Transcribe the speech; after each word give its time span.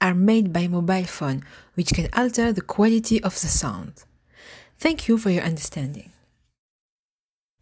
are 0.00 0.14
made 0.14 0.52
by 0.52 0.66
mobile 0.66 1.04
phone, 1.04 1.44
which 1.74 1.92
can 1.92 2.08
alter 2.12 2.52
the 2.52 2.60
quality 2.62 3.22
of 3.22 3.34
the 3.40 3.46
sound. 3.46 4.04
Thank 4.78 5.08
you 5.08 5.18
for 5.18 5.30
your 5.30 5.42
understanding. 5.42 6.12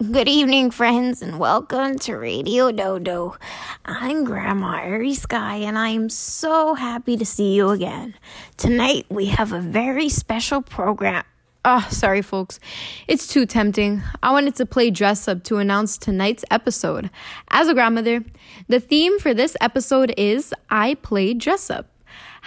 Good 0.01 0.29
evening, 0.29 0.71
friends, 0.71 1.23
and 1.23 1.41
welcome 1.41 1.99
to 2.01 2.15
Radio 2.15 2.71
Dodo. 2.71 3.37
I'm 3.85 4.23
Grandma 4.23 4.77
Airy 4.77 5.15
Sky, 5.15 5.57
and 5.57 5.77
I 5.77 5.89
am 5.89 6.09
so 6.09 6.75
happy 6.75 7.17
to 7.17 7.27
see 7.27 7.55
you 7.57 7.71
again. 7.71 8.15
Tonight, 8.57 9.07
we 9.11 9.27
have 9.27 9.53
a 9.53 9.61
very 9.61 10.09
special 10.09 10.63
program. 10.63 11.25
Oh, 11.65 11.85
sorry, 11.91 12.23
folks. 12.23 12.61
It's 13.09 13.27
too 13.27 13.45
tempting. 13.45 14.01
I 14.23 14.31
wanted 14.31 14.55
to 14.55 14.67
play 14.67 14.93
dress 14.93 15.27
up 15.27 15.43
to 15.45 15.57
announce 15.57 15.99
tonight's 15.99 16.45
episode. 16.53 17.11
As 17.49 17.67
a 17.67 17.75
grandmother, 17.75 18.25
the 18.69 18.79
theme 18.79 19.19
for 19.19 19.35
this 19.35 19.57
episode 19.61 20.15
is 20.17 20.55
I 20.71 20.95
Play 20.95 21.35
Dress 21.35 21.71
Up. 21.71 21.87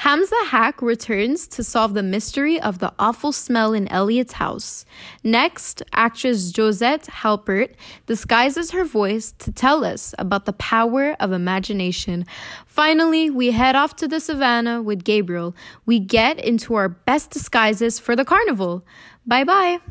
Hamza 0.02 0.34
Hack 0.46 0.82
returns 0.82 1.48
to 1.50 1.64
solve 1.64 1.94
the 1.94 2.02
mystery 2.02 2.60
of 2.60 2.80
the 2.80 2.92
awful 2.98 3.32
smell 3.32 3.72
in 3.72 3.88
Elliot's 3.90 4.34
house. 4.34 4.84
Next, 5.24 5.84
actress 5.94 6.52
Josette 6.52 7.04
Halpert 7.04 7.76
disguises 8.08 8.72
her 8.72 8.84
voice 8.84 9.32
to 9.38 9.52
tell 9.52 9.86
us 9.86 10.16
about 10.18 10.46
the 10.46 10.54
power 10.54 11.16
of 11.20 11.32
imagination. 11.32 12.26
Finally, 12.66 13.30
we 13.30 13.52
head 13.52 13.76
off 13.76 13.96
to 13.98 14.08
the 14.08 14.20
savannah 14.20 14.82
with 14.82 15.04
Gabriel. 15.04 15.56
We 15.86 16.00
get 16.00 16.44
into 16.44 16.74
our 16.74 16.90
best 16.90 17.30
disguises 17.30 18.00
for 18.00 18.16
the 18.16 18.26
carnival. 18.26 18.84
Bye 19.28 19.44
bye. 19.44 19.82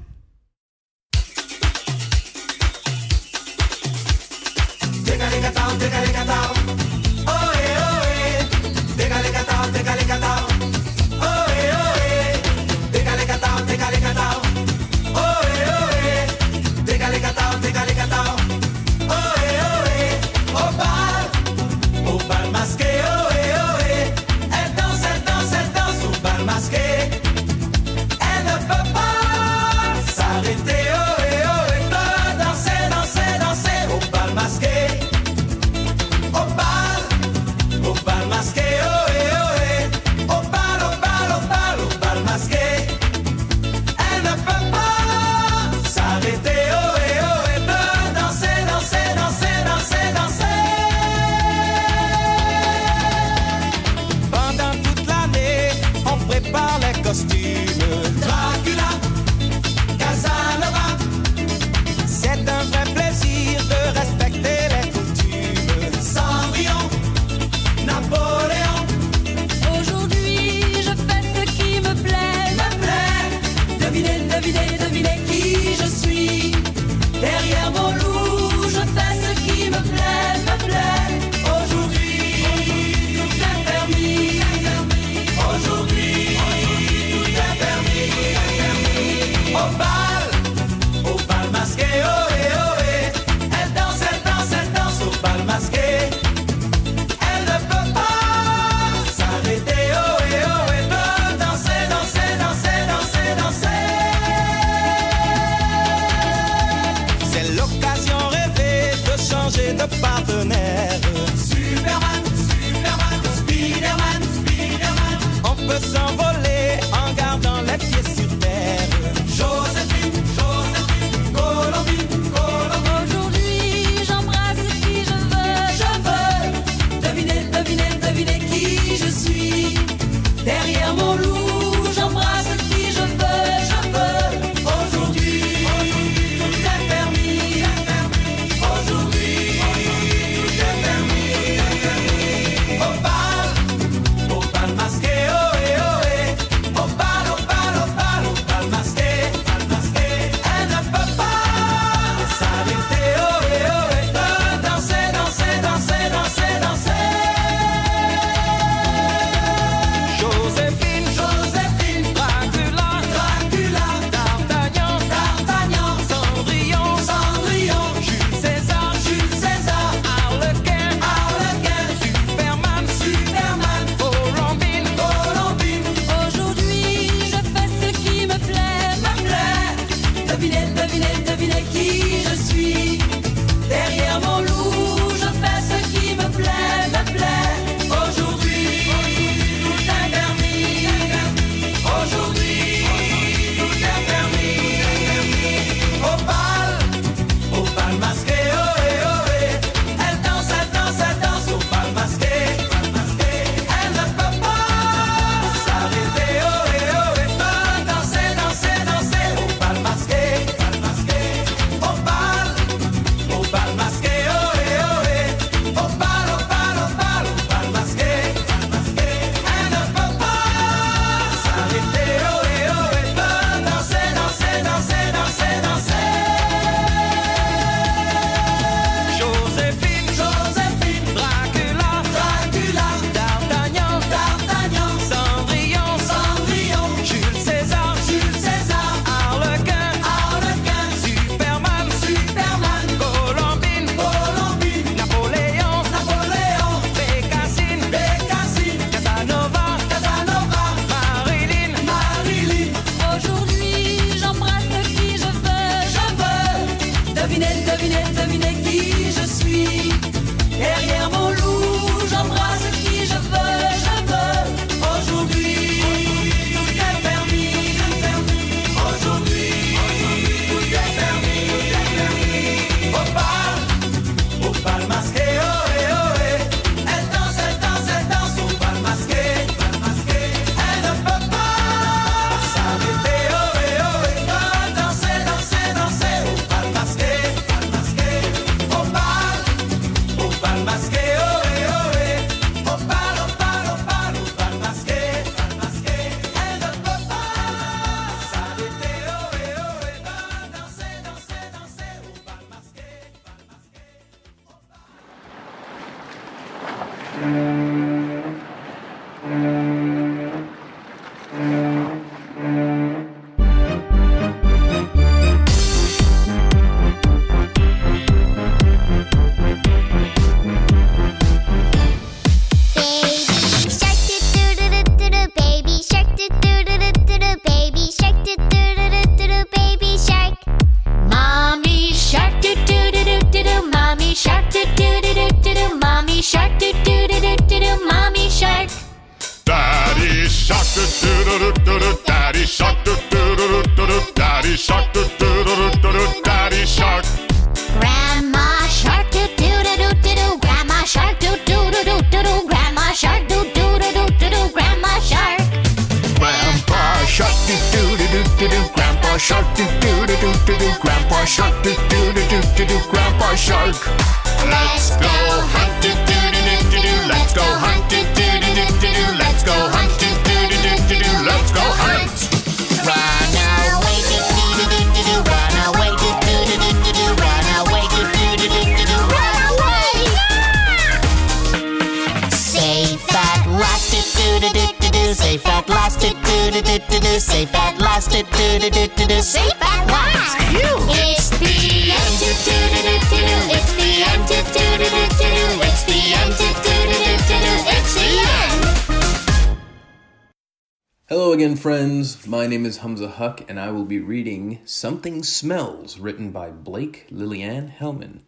Hamza 402.80 403.08
Huck, 403.08 403.44
and 403.46 403.60
I 403.60 403.70
will 403.72 403.84
be 403.84 404.00
reading 404.00 404.60
Something 404.64 405.22
Smells, 405.22 405.98
written 405.98 406.30
by 406.30 406.50
Blake 406.50 407.06
Liliane 407.10 407.68
Hellman. 407.68 408.20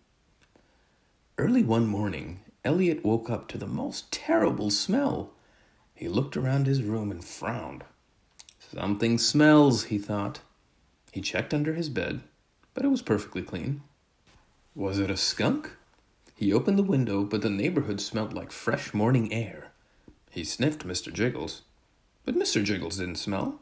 Early 1.39 1.63
one 1.63 1.87
morning, 1.87 2.41
Elliot 2.63 3.03
woke 3.03 3.31
up 3.31 3.49
to 3.49 3.57
the 3.57 3.67
most 3.67 4.13
terrible 4.13 4.69
smell. 4.69 5.33
He 5.95 6.07
looked 6.07 6.37
around 6.37 6.67
his 6.67 6.83
room 6.83 7.11
and 7.11 7.25
frowned. 7.25 7.85
Something 8.59 9.17
smells, 9.17 9.85
he 9.85 9.97
thought. 9.97 10.41
He 11.13 11.23
checked 11.23 11.55
under 11.55 11.73
his 11.73 11.89
bed, 11.89 12.21
but 12.75 12.85
it 12.85 12.89
was 12.89 13.01
perfectly 13.01 13.41
clean. 13.41 13.83
Was 14.75 14.99
it 14.99 15.11
a 15.11 15.17
skunk? 15.17 15.71
He 16.37 16.53
opened 16.53 16.79
the 16.79 16.83
window, 16.83 17.25
but 17.25 17.41
the 17.41 17.49
neighborhood 17.49 18.03
smelled 18.03 18.35
like 18.35 18.53
fresh 18.53 18.93
morning 18.93 19.33
air. 19.33 19.73
He 20.31 20.45
sniffed 20.45 20.87
Mr. 20.87 21.11
Jiggles, 21.11 21.63
but 22.27 22.35
Mr. 22.35 22.63
Jiggles 22.63 22.99
didn't 22.99 23.17
smell. 23.17 23.62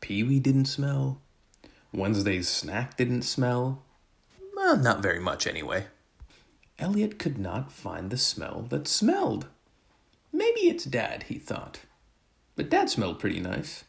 Pee 0.00 0.22
Wee 0.22 0.40
didn't 0.40 0.66
smell. 0.66 1.20
Wednesday's 1.92 2.48
snack 2.48 2.96
didn't 2.96 3.22
smell. 3.22 3.82
Well, 4.54 4.76
not 4.76 5.02
very 5.02 5.20
much 5.20 5.46
anyway. 5.46 5.86
Elliot 6.78 7.18
could 7.18 7.38
not 7.38 7.72
find 7.72 8.10
the 8.10 8.18
smell 8.18 8.66
that 8.68 8.86
smelled. 8.86 9.46
Maybe 10.32 10.62
it's 10.62 10.84
Dad, 10.84 11.24
he 11.24 11.38
thought. 11.38 11.80
But 12.54 12.70
Dad 12.70 12.90
smelled 12.90 13.18
pretty 13.18 13.40
nice. 13.40 13.84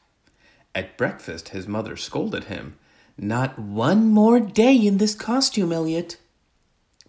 At 0.73 0.97
breakfast, 0.97 1.49
his 1.49 1.67
mother 1.67 1.97
scolded 1.97 2.45
him. 2.45 2.77
Not 3.17 3.57
one 3.57 4.07
more 4.07 4.39
day 4.39 4.75
in 4.75 4.97
this 4.97 5.15
costume, 5.15 5.71
Elliot. 5.71 6.17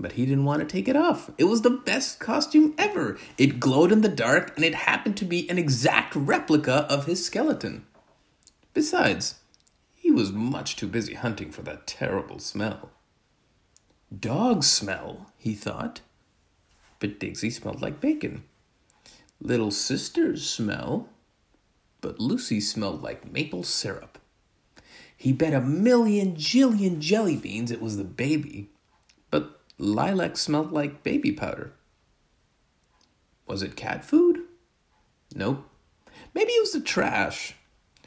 But 0.01 0.13
he 0.13 0.25
didn't 0.25 0.45
want 0.45 0.61
to 0.61 0.67
take 0.67 0.89
it 0.89 0.97
off. 0.97 1.31
It 1.39 1.45
was 1.45 1.63
the 1.63 1.71
best 1.71 2.19
costume 2.19 2.75
ever. 2.79 3.19
It 3.37 3.61
glowed 3.61 3.93
in 3.93 4.01
the 4.01 4.09
dark, 4.09 4.57
and 4.57 4.65
it 4.65 4.75
happened 4.75 5.17
to 5.19 5.25
be 5.25 5.49
an 5.51 5.59
exact 5.59 6.17
replica 6.17 6.87
of 6.89 7.07
his 7.07 7.25
skeleton. 7.27 7.85
Besides, 8.79 9.41
he 9.97 10.13
was 10.13 10.31
much 10.31 10.77
too 10.77 10.87
busy 10.87 11.15
hunting 11.15 11.51
for 11.51 11.63
that 11.63 11.89
terrible 11.89 12.39
smell. 12.39 12.91
Dog 14.17 14.63
smell, 14.63 15.33
he 15.37 15.53
thought. 15.57 16.01
But 17.01 17.19
Digsy 17.19 17.51
smelled 17.51 17.83
like 17.83 18.01
bacon. 18.01 18.45
Little 19.41 19.73
sister's 19.73 20.49
smell. 20.49 21.09
But 22.01 22.21
Lucy 22.21 22.61
smelled 22.61 23.03
like 23.03 23.33
maple 23.33 23.65
syrup. 23.65 24.17
He 25.17 25.33
bet 25.33 25.55
a 25.55 25.61
million 25.61 26.37
jillion 26.37 27.01
jelly 27.01 27.37
beans 27.37 27.73
it 27.73 27.83
was 27.83 27.97
the 27.97 28.05
baby. 28.05 28.71
But 29.33 29.59
lilac 29.77 30.37
smelled 30.37 30.71
like 30.71 31.03
baby 31.03 31.33
powder. 31.33 31.73
Was 33.45 33.61
it 33.61 33.75
cat 33.75 34.05
food? 34.05 34.45
Nope. 35.35 35.69
Maybe 36.33 36.53
it 36.53 36.61
was 36.61 36.75
the 36.75 36.81
trash. 36.81 37.57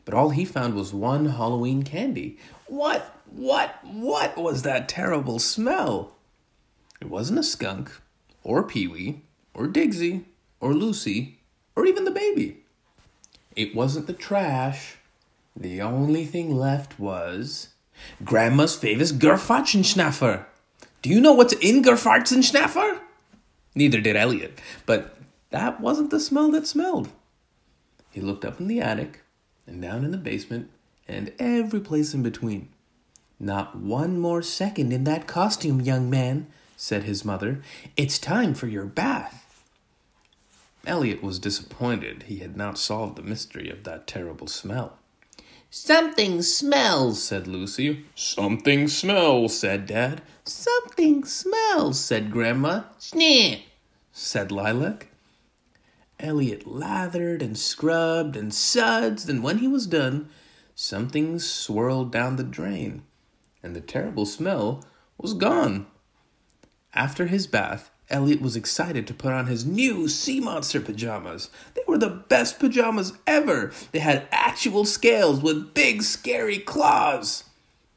But 0.05 0.13
all 0.13 0.29
he 0.29 0.46
found 0.46 0.74
was 0.74 0.93
one 0.93 1.25
Halloween 1.25 1.84
candy. 1.84 2.38
What, 2.67 3.15
what, 3.29 3.84
what 3.84 4.38
was 4.38 4.63
that 4.63 4.89
terrible 4.89 5.39
smell? 5.39 6.15
It 7.00 7.10
wasn't 7.10 7.39
a 7.39 7.43
skunk, 7.43 7.91
or 8.43 8.63
Pee 8.63 8.88
Wee, 8.88 9.22
or 9.53 9.67
Digsy, 9.67 10.24
or 10.60 10.74
Lucy, 10.74 11.39
or 11.75 11.86
even 11.86 12.05
the 12.05 12.12
baby. 12.12 12.58
It 13.55 13.75
wasn't 13.75 14.08
the 14.08 14.13
trash. 14.13 14.98
The 15.55 15.81
only 15.81 16.25
thing 16.25 16.55
left 16.55 17.00
was 17.00 17.70
Grandma's 18.24 18.75
famous 18.75 19.12
Gerfatzenschnaffer. 19.12 20.46
Do 21.01 21.10
you 21.10 21.20
know 21.20 21.34
what's 21.34 21.53
in 21.53 21.84
Gerfatzenschnaffer? 21.84 23.00
Neither 23.75 24.01
did 24.01 24.15
Elliot, 24.15 24.60
but 24.86 25.17
that 25.50 25.81
wasn't 25.81 26.12
the 26.12 26.20
smell 26.20 26.51
that 26.51 26.67
smelled. 26.67 27.10
He 28.12 28.22
looked 28.22 28.46
up 28.46 28.60
in 28.60 28.67
the 28.67 28.81
attic 28.81 29.21
and 29.68 29.82
down 29.82 30.03
in 30.03 30.12
the 30.12 30.18
basement 30.18 30.70
and 31.08 31.34
every 31.39 31.80
place 31.80 32.13
in 32.13 32.24
between. 32.24 32.70
Not 33.39 33.75
one 33.75 34.20
more 34.20 34.41
second 34.41 34.94
in 34.94 35.03
that 35.06 35.27
costume, 35.27 35.82
young 35.82 36.10
man, 36.10 36.48
said 36.77 37.03
his 37.03 37.25
mother. 37.25 37.62
It's 37.98 38.20
time 38.20 38.53
for 38.53 38.68
your 38.68 38.86
bath. 38.86 39.63
Elliot 40.86 41.22
was 41.22 41.39
disappointed 41.39 42.24
he 42.24 42.38
had 42.38 42.58
not 42.58 42.77
solved 42.77 43.15
the 43.15 43.22
mystery 43.22 43.70
of 43.70 43.84
that 43.84 44.08
terrible 44.08 44.48
smell. 44.48 44.98
Something 45.70 46.41
smells, 46.41 47.24
said 47.24 47.48
Lucy. 47.48 48.06
Something 48.13 48.88
smells, 48.88 49.58
said 49.58 49.86
Dad. 49.86 50.22
Something 50.44 51.24
smells, 51.24 52.00
said 52.00 52.30
Grandma. 52.30 52.84
Snip, 52.98 53.62
said 54.12 54.51
Lilac. 54.51 55.11
Elliot 56.22 56.68
lathered 56.68 57.42
and 57.42 57.58
scrubbed 57.58 58.36
and 58.36 58.51
sudsed, 58.51 59.28
and 59.28 59.44
when 59.44 59.58
he 59.58 59.68
was 59.68 59.88
done, 59.88 60.30
something 60.75 61.40
swirled 61.40 62.12
down 62.12 62.36
the 62.36 62.44
drain, 62.44 63.04
and 63.62 63.75
the 63.75 63.82
terrible 63.82 64.25
smell 64.25 64.84
was 65.18 65.34
gone. 65.34 65.88
After 66.94 67.28
his 67.28 67.48
bath, 67.48 67.92
Elliot 68.10 68.42
was 68.42 68.56
excited 68.56 69.08
to 69.08 69.13
put 69.13 69.32
on 69.32 69.48
his 69.48 69.66
new 69.66 70.08
sea 70.08 70.40
monster 70.40 70.82
pajamas. 70.82 71.50
They 71.74 71.82
were 71.88 71.98
the 71.98 72.10
best 72.10 72.60
pajamas 72.60 73.13
ever. 73.25 73.72
They 73.92 74.00
had 74.00 74.28
actual 74.32 74.86
scales 74.86 75.42
with 75.42 75.74
big, 75.74 76.04
scary 76.04 76.60
claws. 76.60 77.46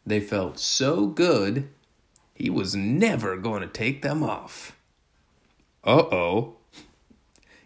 They 0.07 0.21
felt 0.21 0.59
so 0.59 1.07
good, 1.07 1.69
he 2.35 2.51
was 2.51 2.77
never 2.77 3.37
going 3.37 3.63
to 3.63 3.69
take 3.69 4.03
them 4.03 4.23
off. 4.23 4.77
Uh 5.83 6.03
oh. 6.11 6.54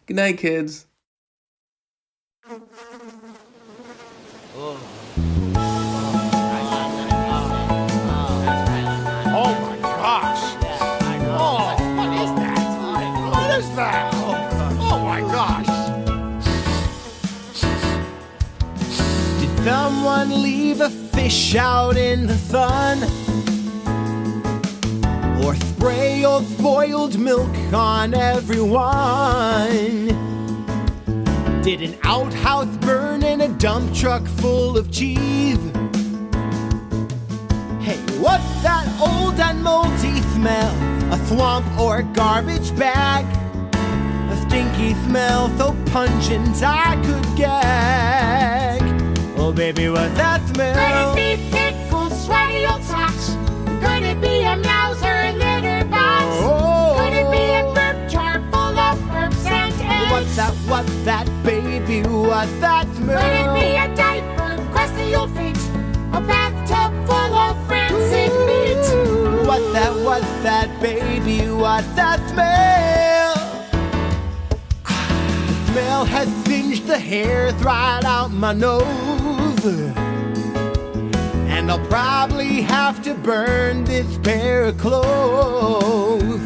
Good 0.08 0.16
night, 0.16 0.38
kids. 0.38 0.86
Oh 2.46 2.64
my 9.60 9.76
gosh! 9.82 10.56
Oh, 11.36 11.76
what 11.98 12.10
is 12.22 12.30
that? 12.40 12.62
What 13.34 13.50
is 13.58 13.68
that? 13.76 14.14
Oh 14.80 14.98
my 15.04 15.20
gosh! 15.20 15.68
Did 19.40 19.52
someone 19.62 20.42
leave 20.42 20.80
a 20.80 20.88
fish 20.88 21.54
out 21.54 21.98
in 21.98 22.26
the 22.26 22.38
sun? 22.38 23.02
Or 25.44 25.54
spray 25.78 26.24
old 26.24 26.44
boiled 26.58 27.16
milk 27.20 27.54
on 27.72 28.12
everyone? 28.12 30.06
Did 31.62 31.82
an 31.82 31.96
outhouse 32.02 32.76
burn 32.78 33.22
in 33.22 33.42
a 33.42 33.48
dump 33.48 33.94
truck 33.94 34.26
full 34.26 34.76
of 34.76 34.90
cheese? 34.90 35.62
Hey, 37.80 37.98
what's 38.18 38.62
that 38.64 38.86
old 39.00 39.38
and 39.38 39.62
moldy 39.62 40.20
smell? 40.34 40.74
A 41.12 41.26
swamp 41.28 41.66
or 41.78 41.98
a 41.98 42.02
garbage 42.02 42.76
bag? 42.76 43.24
A 44.32 44.36
stinky 44.48 44.94
smell 45.06 45.48
so 45.58 45.76
pungent 45.92 46.60
I 46.60 46.96
could 47.06 47.36
gag. 47.36 48.82
Oh, 49.38 49.52
baby, 49.52 49.88
what's 49.88 50.14
that 50.16 50.44
smell? 50.48 51.14
Could 51.14 51.22
it 51.22 51.36
be 51.38 51.56
pickles, 51.56 52.24
sweaty 52.24 52.66
old 52.66 52.82
socks? 52.82 53.36
Could 53.80 54.02
it 54.02 54.20
be 54.20 54.42
a 54.42 54.56
mouse 54.56 55.07
What's 60.68 60.94
that, 61.04 61.26
baby? 61.42 62.02
What's 62.06 62.52
that 62.60 62.86
smell? 62.96 63.18
Could 63.18 63.40
it 63.40 63.54
be 63.58 63.76
a 63.76 63.88
diaper, 63.96 64.58
crusty 64.70 65.14
old 65.14 65.30
feet? 65.34 65.56
A 66.12 66.20
bathtub 66.20 66.92
full 67.06 67.34
of 67.34 67.56
rancid 67.70 68.32
meat? 68.46 68.84
What's 69.48 69.72
that, 69.72 69.94
what's 70.04 70.32
that, 70.42 70.68
baby? 70.82 71.48
What's 71.50 71.88
that 71.94 72.20
smell? 72.28 73.34
The 75.46 75.54
smell 75.72 76.04
has 76.04 76.28
singed 76.44 76.86
the 76.86 76.98
hairs 76.98 77.54
right 77.64 78.04
out 78.04 78.30
my 78.30 78.52
nose. 78.52 79.64
And 79.64 79.96
And 81.68 81.80
I'll 81.82 81.88
probably 81.88 82.62
have 82.62 83.02
to 83.02 83.14
burn 83.14 83.84
this 83.84 84.16
pair 84.18 84.64
of 84.64 84.78
clothes. 84.78 86.37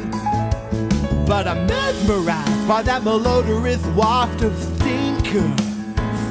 But 1.26 1.46
I'm 1.46 1.66
mesmerized 1.66 2.68
by 2.68 2.82
that 2.82 3.02
malodorous 3.02 3.82
waft 3.94 4.42
of 4.42 4.56
stink. 4.56 5.26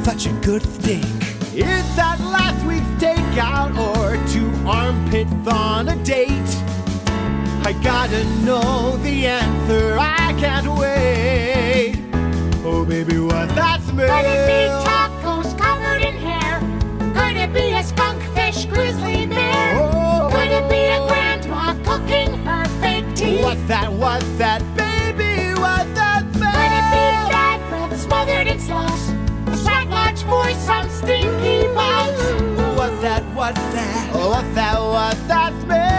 Such 0.04 0.26
a 0.28 0.34
good 0.42 0.64
stink. 0.64 1.06
Is 1.54 1.96
that 1.96 2.20
last 2.20 2.66
week's 2.66 2.86
takeout 3.02 3.76
or 3.78 4.16
two 4.32 4.50
armpits 4.68 5.48
on 5.48 5.90
a 5.90 5.96
date? 6.04 6.30
I 7.64 7.74
gotta 7.84 8.24
know 8.46 8.98
the 8.98 9.28
answer. 9.28 9.98
I 10.00 10.34
can't 10.40 10.68
wait. 10.80 11.98
Oh, 12.64 12.86
baby, 12.86 13.18
what 13.20 13.50
that 13.56 13.82
smell? 13.82 14.08
Could 14.08 14.26
it 14.26 14.48
be 14.48 14.70
tacos 14.88 15.58
covered 15.58 16.02
in 16.02 16.16
hair? 16.16 16.60
Could 17.14 17.38
it 17.38 17.54
be 17.54 17.72
a 17.74 17.84
skunk 17.84 18.22
fish 18.36 18.66
grizzly 18.66 19.26
bear? 19.26 19.80
Oh. 19.80 20.30
Could 20.32 20.52
it 20.52 20.70
be 20.70 20.86
a 20.88 21.00
grandma 21.08 21.74
cooking 21.84 22.34
her 22.46 22.61
teeth? 23.32 23.68
That? 23.68 23.92
What's 23.92 24.30
that, 24.38 24.62
baby? 24.76 25.54
What's 25.60 25.92
that 25.96 26.24
smell? 26.34 26.52
Could 26.52 26.74
it 26.80 26.88
be 26.92 27.06
bad 27.32 27.60
breath 27.70 28.02
smothered 28.02 28.48
in 28.48 28.60
sauce? 28.60 29.10
A 29.48 29.58
sweat 29.58 29.88
lodge 29.90 30.22
voice 30.24 30.66
from 30.66 30.90
stinky 30.90 31.68
box? 31.74 32.12
What's 32.78 33.02
that? 33.02 33.24
What's 33.36 33.60
that? 33.76 34.12
Oh, 34.14 34.30
what's 34.30 34.56
that? 34.56 34.80
What's 34.80 35.22
that 35.28 35.62
smell? 35.62 35.91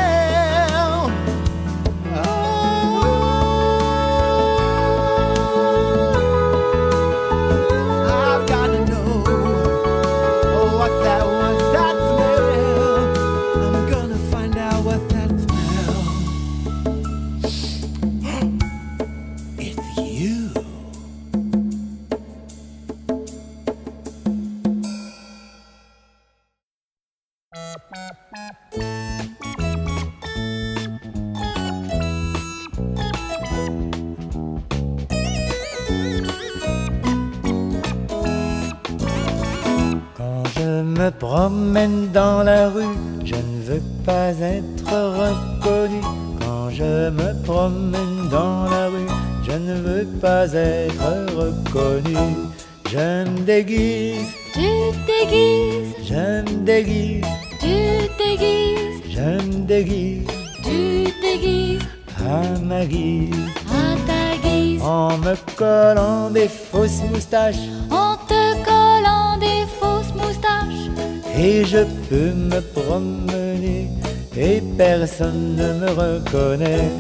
Peux 72.13 72.35
me 72.35 72.61
promener 72.79 73.89
et 74.37 74.63
personne 74.77 75.57
ne 75.57 75.69
me 75.81 75.91
reconnaît. 76.05 76.91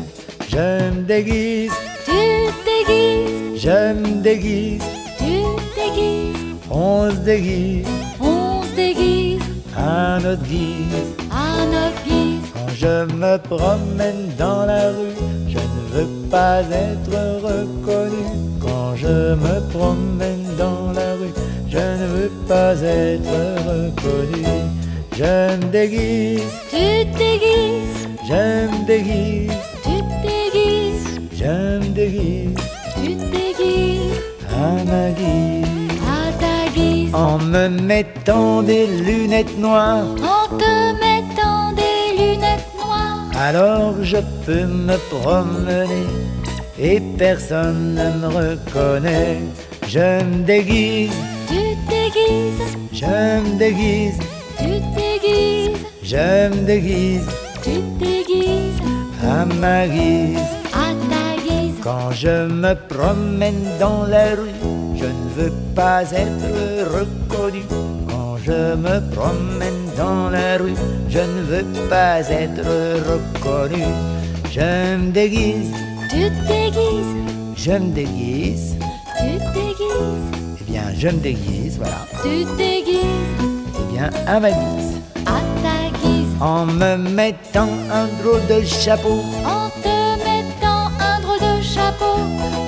Je 0.48 0.90
me 0.90 1.02
déguise, 1.02 1.72
Tu 2.06 2.12
te 2.12 2.66
déguises, 2.70 3.62
je 3.64 3.92
me 4.00 4.22
déguise, 4.22 4.82
tu 5.18 5.24
te 5.24 5.80
déguises. 5.80 6.56
on 6.70 7.10
se 7.10 7.16
déguise 7.32 7.86
On 8.20 8.62
se 8.62 8.74
déguise 8.74 9.42
à 9.76 10.18
notre 10.22 10.42
guise. 10.44 11.04
à 11.30 11.66
notre 11.74 12.02
guise. 12.08 12.46
Quand 12.54 12.72
je 12.82 12.96
me 13.22 13.36
promène 13.52 14.24
dans 14.38 14.64
la 14.64 14.84
rue, 14.96 15.16
je 15.54 15.58
ne 15.72 15.80
veux 15.94 16.10
pas 16.30 16.60
être 16.88 17.16
reconnu. 17.48 18.24
Quand 18.60 18.96
je 18.96 19.34
me 19.44 19.54
promène 19.74 20.46
dans 20.58 20.90
la 20.98 21.08
rue, 21.20 21.34
je 21.68 21.78
ne 21.78 22.06
veux 22.14 22.32
pas 22.48 22.74
être 22.80 23.28
reconnu. 23.28 23.51
Je 25.22 25.56
me 25.56 25.70
déguise, 25.70 26.42
Tu 26.70 27.06
te 27.12 27.18
déguises, 27.18 28.08
je 28.28 28.66
me 28.72 28.86
déguise, 28.86 29.52
tu 29.84 29.96
te 30.10 30.16
déguises, 30.26 31.20
je 31.40 31.78
me 31.78 31.88
déguise 31.94 32.54
tu 32.96 33.16
te 33.16 33.24
déguises 33.36 34.20
à 34.50 34.82
ma 34.90 35.10
guise. 35.10 36.00
à 36.18 36.32
ta 36.42 36.70
guise. 36.74 37.14
En 37.14 37.38
me 37.38 37.68
mettant 37.68 38.62
des 38.62 38.86
lunettes 38.86 39.56
noires, 39.58 40.06
En 40.36 40.56
te 40.56 40.74
mettant 41.06 41.72
des 41.80 42.16
lunettes 42.20 42.72
noires. 42.76 43.30
alors 43.38 43.94
je 44.02 44.18
peux 44.44 44.66
me 44.66 44.96
promener 45.20 46.02
et 46.80 46.98
personne 47.16 47.94
ne 47.94 48.06
me 48.20 48.26
reconnaît. 48.26 49.38
Je 49.86 50.20
me 50.24 50.44
déguise, 50.44 51.12
Tu 51.48 51.54
te 51.54 51.90
déguises, 51.90 52.76
je 52.92 53.06
me 53.06 53.58
déguise, 53.58 54.18
tu 54.58 54.80
te 54.80 55.01
je 56.12 56.48
me 56.54 56.66
déguise 56.66 57.26
tu 57.62 57.70
te 57.70 58.04
déguises 58.04 58.82
à 59.22 59.46
ma 59.46 59.86
guise. 59.88 60.36
à 60.74 60.88
ta 61.10 61.26
guise. 61.42 61.76
Quand 61.82 62.10
je 62.10 62.46
me 62.62 62.74
promène 62.88 63.64
dans 63.80 64.04
la 64.06 64.30
rue, 64.40 64.58
je 64.94 65.06
ne 65.06 65.26
veux 65.36 65.52
pas 65.74 66.02
être 66.24 66.50
reconnu. 66.98 67.62
Quand 68.10 68.36
je 68.44 68.74
me 68.84 68.96
promène 69.14 69.82
dans 69.96 70.28
la 70.28 70.58
rue, 70.58 70.74
je 71.08 71.20
ne 71.20 71.42
veux 71.50 71.66
pas 71.88 72.20
être 72.28 72.62
reconnu. 73.10 73.84
Je 74.50 74.96
me 74.96 75.12
déguise, 75.12 75.72
Tu 76.10 76.28
te 76.28 76.46
déguises, 76.46 77.14
je 77.56 77.72
me 77.72 77.90
déguise, 78.00 78.76
tu 79.18 79.38
te 79.38 79.54
déguises, 79.54 80.30
eh 80.60 80.64
bien 80.70 80.82
je 80.98 81.08
me 81.08 81.20
déguise, 81.30 81.78
voilà, 81.78 82.00
tu 82.22 82.44
déguises 82.56 83.34
eh 83.80 83.94
bien 83.94 84.10
à 84.26 84.38
ma 84.40 84.50
guise. 84.50 84.96
à 85.24 85.38
ta 85.62 85.68
guise. 85.68 85.71
En 86.44 86.66
me 86.66 86.96
mettant 86.96 87.68
un 87.92 88.06
drôle 88.20 88.44
de 88.48 88.64
chapeau, 88.66 89.22
En 89.46 89.68
te 89.80 89.96
mettant 90.26 90.90
un 90.98 91.20
drôle 91.20 91.38
de 91.38 91.62
chapeau. 91.62 92.16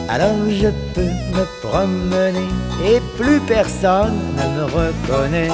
alors 0.09 0.37
je 0.49 0.69
peux 0.95 1.15
me 1.37 1.45
promener 1.61 2.47
et 2.87 3.01
plus 3.19 3.41
personne 3.41 4.15
ne 4.39 4.47
me 4.57 4.65
reconnaît. 4.79 5.51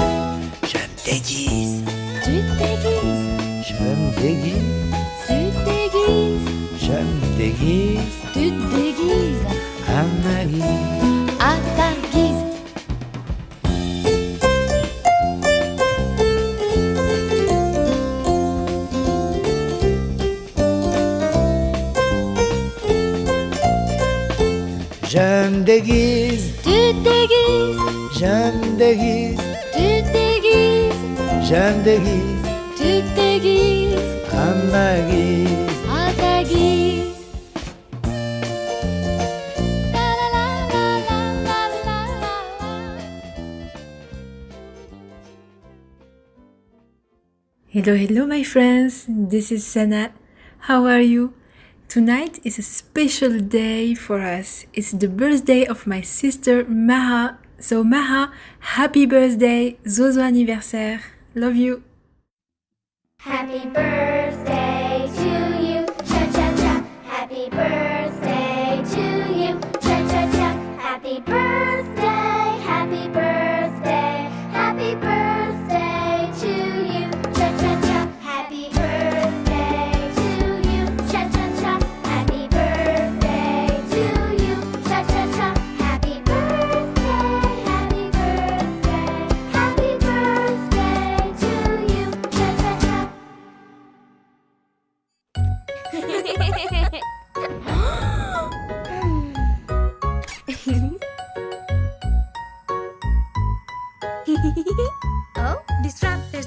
Je 0.70 0.76
me 0.76 1.12
déguise, 1.12 1.82
Tu 2.24 2.30
te 2.30 2.52
déguises, 2.62 3.30
je 3.66 3.72
me 3.82 4.20
déguise, 4.20 4.94
tu 5.26 5.40
te 5.56 5.70
déguises, 5.70 6.48
je 6.78 6.92
me 6.92 7.36
déguise. 7.38 8.00
Tu 8.34 8.50
te 8.50 8.76
déguises. 8.76 9.46
À 9.88 10.02
ma 10.24 10.44
guise. 10.44 11.09
Je 25.70 25.76
déguise, 25.76 26.52
Tu 26.64 26.78
déguises, 27.04 27.78
je 28.18 28.26
me 28.58 28.76
déguise, 28.76 29.38
tu 29.72 30.02
déguises, 30.10 31.04
je 31.48 31.54
me 31.54 31.84
déguise 31.84 32.42
tu 32.76 32.92
déguises 33.14 33.94
à 34.32 34.34
ma 34.72 34.98
guise. 35.08 35.48
à 35.88 36.12
ta 36.20 36.42
guise. 36.42 37.14
La 39.94 40.08
la 40.18 40.26
la 40.34 40.46
la 40.72 40.86
la 41.06 41.20
la 41.46 41.60
la 41.86 41.98
la. 42.20 42.34
Hello, 47.68 47.94
hello, 47.94 48.26
my 48.26 48.42
friends. 48.42 49.06
This 49.08 49.52
is 49.52 49.64
Sana. 49.64 50.10
How 50.66 50.84
are 50.86 51.00
you? 51.00 51.32
Tonight 51.90 52.38
is 52.44 52.56
a 52.56 52.62
special 52.62 53.40
day 53.40 53.96
for 53.96 54.20
us. 54.20 54.64
It's 54.72 54.92
the 54.92 55.08
birthday 55.08 55.64
of 55.66 55.88
my 55.88 56.02
sister 56.02 56.64
Maha. 56.64 57.36
So, 57.58 57.82
Maha, 57.82 58.30
happy 58.60 59.06
birthday. 59.06 59.76
Zozo 59.88 60.20
anniversaire. 60.20 61.02
Love 61.34 61.56
you. 61.56 61.82
Happy 63.18 63.66
birthday 63.66 64.59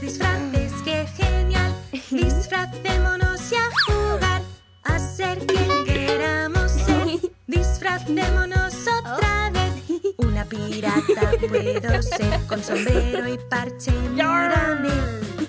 disfraces, 0.03 0.73
qué 0.83 1.07
genial. 1.17 1.73
Disfracémonos 2.11 3.51
y 3.51 3.55
a 3.55 3.69
jugar, 3.85 4.41
a 4.83 4.99
ser 4.99 5.39
quien 5.47 5.85
queramos 5.85 6.71
ser. 6.71 7.31
Disfracémonos 7.47 8.73
otra 8.99 9.51
vez. 9.51 9.73
Una 10.17 10.45
pirata 10.45 11.31
puedo 11.49 12.01
ser 12.01 12.39
con 12.47 12.63
sombrero 12.63 13.27
y 13.27 13.37
parche. 13.49 13.91
Mírame, 14.11 14.89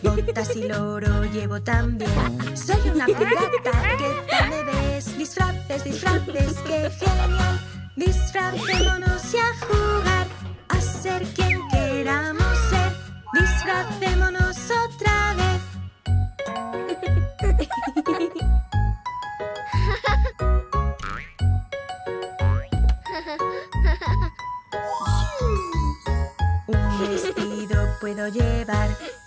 botas 0.03 0.57
y 0.57 0.69
loro 0.69 1.25
llevo 1.33 1.61
también. 1.61 2.11
Soy 2.55 2.91
una 2.95 3.07
pirata, 3.07 3.97
¿qué 3.99 4.11
tal 4.31 4.51
me 4.51 4.63
ves? 4.65 5.19
Disfraces, 5.19 5.85
disfraces, 5.85 6.55
qué 6.67 6.91
genial. 6.91 7.61
Disfracémonos 7.97 9.35
y 9.35 9.39
a 9.39 9.67
jugar, 9.67 10.27
a 10.69 10.81
ser 10.81 11.23
quien 11.35 11.61
queramos 11.71 12.59
ser. 12.71 12.93
Disfracémonos. 13.33 14.44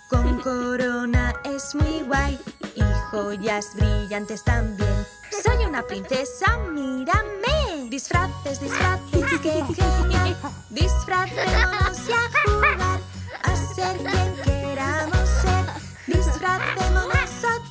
Con 0.08 0.40
corona 0.40 1.34
es 1.44 1.74
muy 1.74 2.00
guay 2.06 2.38
y 2.74 2.82
joyas 3.10 3.74
brillantes 3.74 4.42
también. 4.44 5.06
Soy 5.42 5.66
una 5.66 5.82
princesa, 5.82 6.56
mírame. 6.72 7.90
Disfraces, 7.90 8.60
disfraces, 8.60 9.40
qué 9.42 9.62
genial. 9.74 10.36
Disfracémonos 10.70 12.08
a 12.08 12.50
jugar, 12.50 13.00
a 13.42 13.56
ser 13.74 13.96
quien 13.98 14.34
queramos 14.44 15.28
ser. 15.42 15.66
Disfracémonos 16.06 17.44
otra 17.44 17.67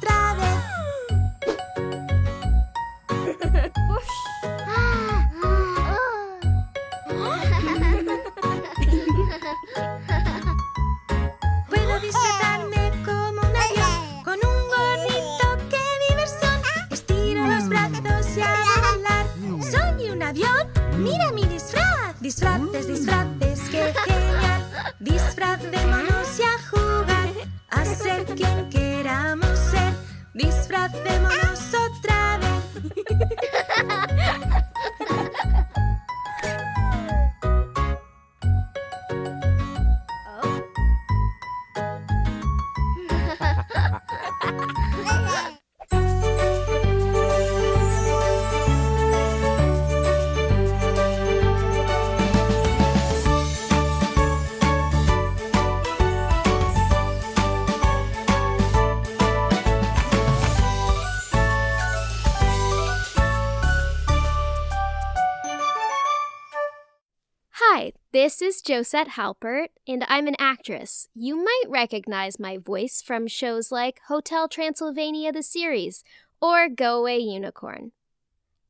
Josette 68.67 69.09
Halpert, 69.09 69.69
and 69.87 70.03
I'm 70.09 70.27
an 70.27 70.35
actress. 70.37 71.07
You 71.15 71.37
might 71.37 71.63
recognize 71.69 72.39
my 72.39 72.57
voice 72.57 73.01
from 73.01 73.27
shows 73.27 73.71
like 73.71 74.01
Hotel 74.07 74.49
Transylvania 74.49 75.31
the 75.31 75.41
series 75.41 76.03
or 76.41 76.67
Go 76.67 76.99
Away 76.99 77.19
Unicorn. 77.19 77.93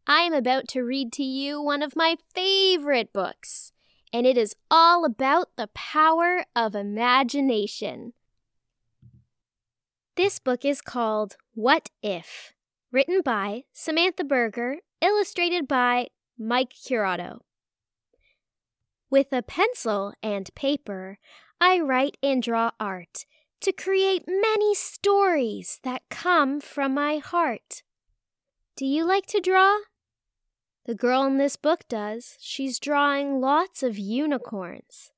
I 0.05 0.21
am 0.21 0.33
about 0.33 0.67
to 0.69 0.81
read 0.81 1.12
to 1.13 1.23
you 1.23 1.62
one 1.62 1.81
of 1.81 1.95
my 1.95 2.17
favorite 2.33 3.12
books, 3.12 3.71
and 4.13 4.27
it 4.27 4.38
is 4.38 4.55
all 4.69 5.03
about 5.03 5.47
the 5.57 5.69
power 5.73 6.45
of 6.55 6.75
imagination. 6.75 8.13
This 10.15 10.38
book 10.38 10.63
is 10.63 10.79
called 10.79 11.38
What 11.55 11.89
If, 12.03 12.53
written 12.91 13.21
by 13.21 13.63
Samantha 13.73 14.23
Berger, 14.23 14.77
illustrated 15.01 15.67
by 15.67 16.10
Mike 16.38 16.73
Curato. 16.73 17.39
With 19.10 19.32
a 19.32 19.41
pencil 19.41 20.13
and 20.22 20.54
paper, 20.54 21.17
I 21.62 21.80
write 21.80 22.17
and 22.22 22.43
draw 22.43 22.72
art 22.80 23.26
to 23.62 23.72
create 23.72 24.24
many 24.28 24.76
stories 24.76 25.80
that 25.84 26.04
come 26.10 26.60
from 26.60 26.93
my 26.93 27.17
heart. 27.17 27.84
Do 28.76 28.86
you 28.86 29.06
like 29.06 29.26
to 29.28 29.39
draw? 29.39 29.78
The 30.86 30.96
girl 30.96 31.24
in 31.26 31.38
this 31.38 31.56
book 31.56 31.86
does. 31.89 32.38
She's 32.39 32.80
drawing 32.80 33.41
lots 33.41 33.82
of 33.82 33.98
unicorns. 33.98 35.12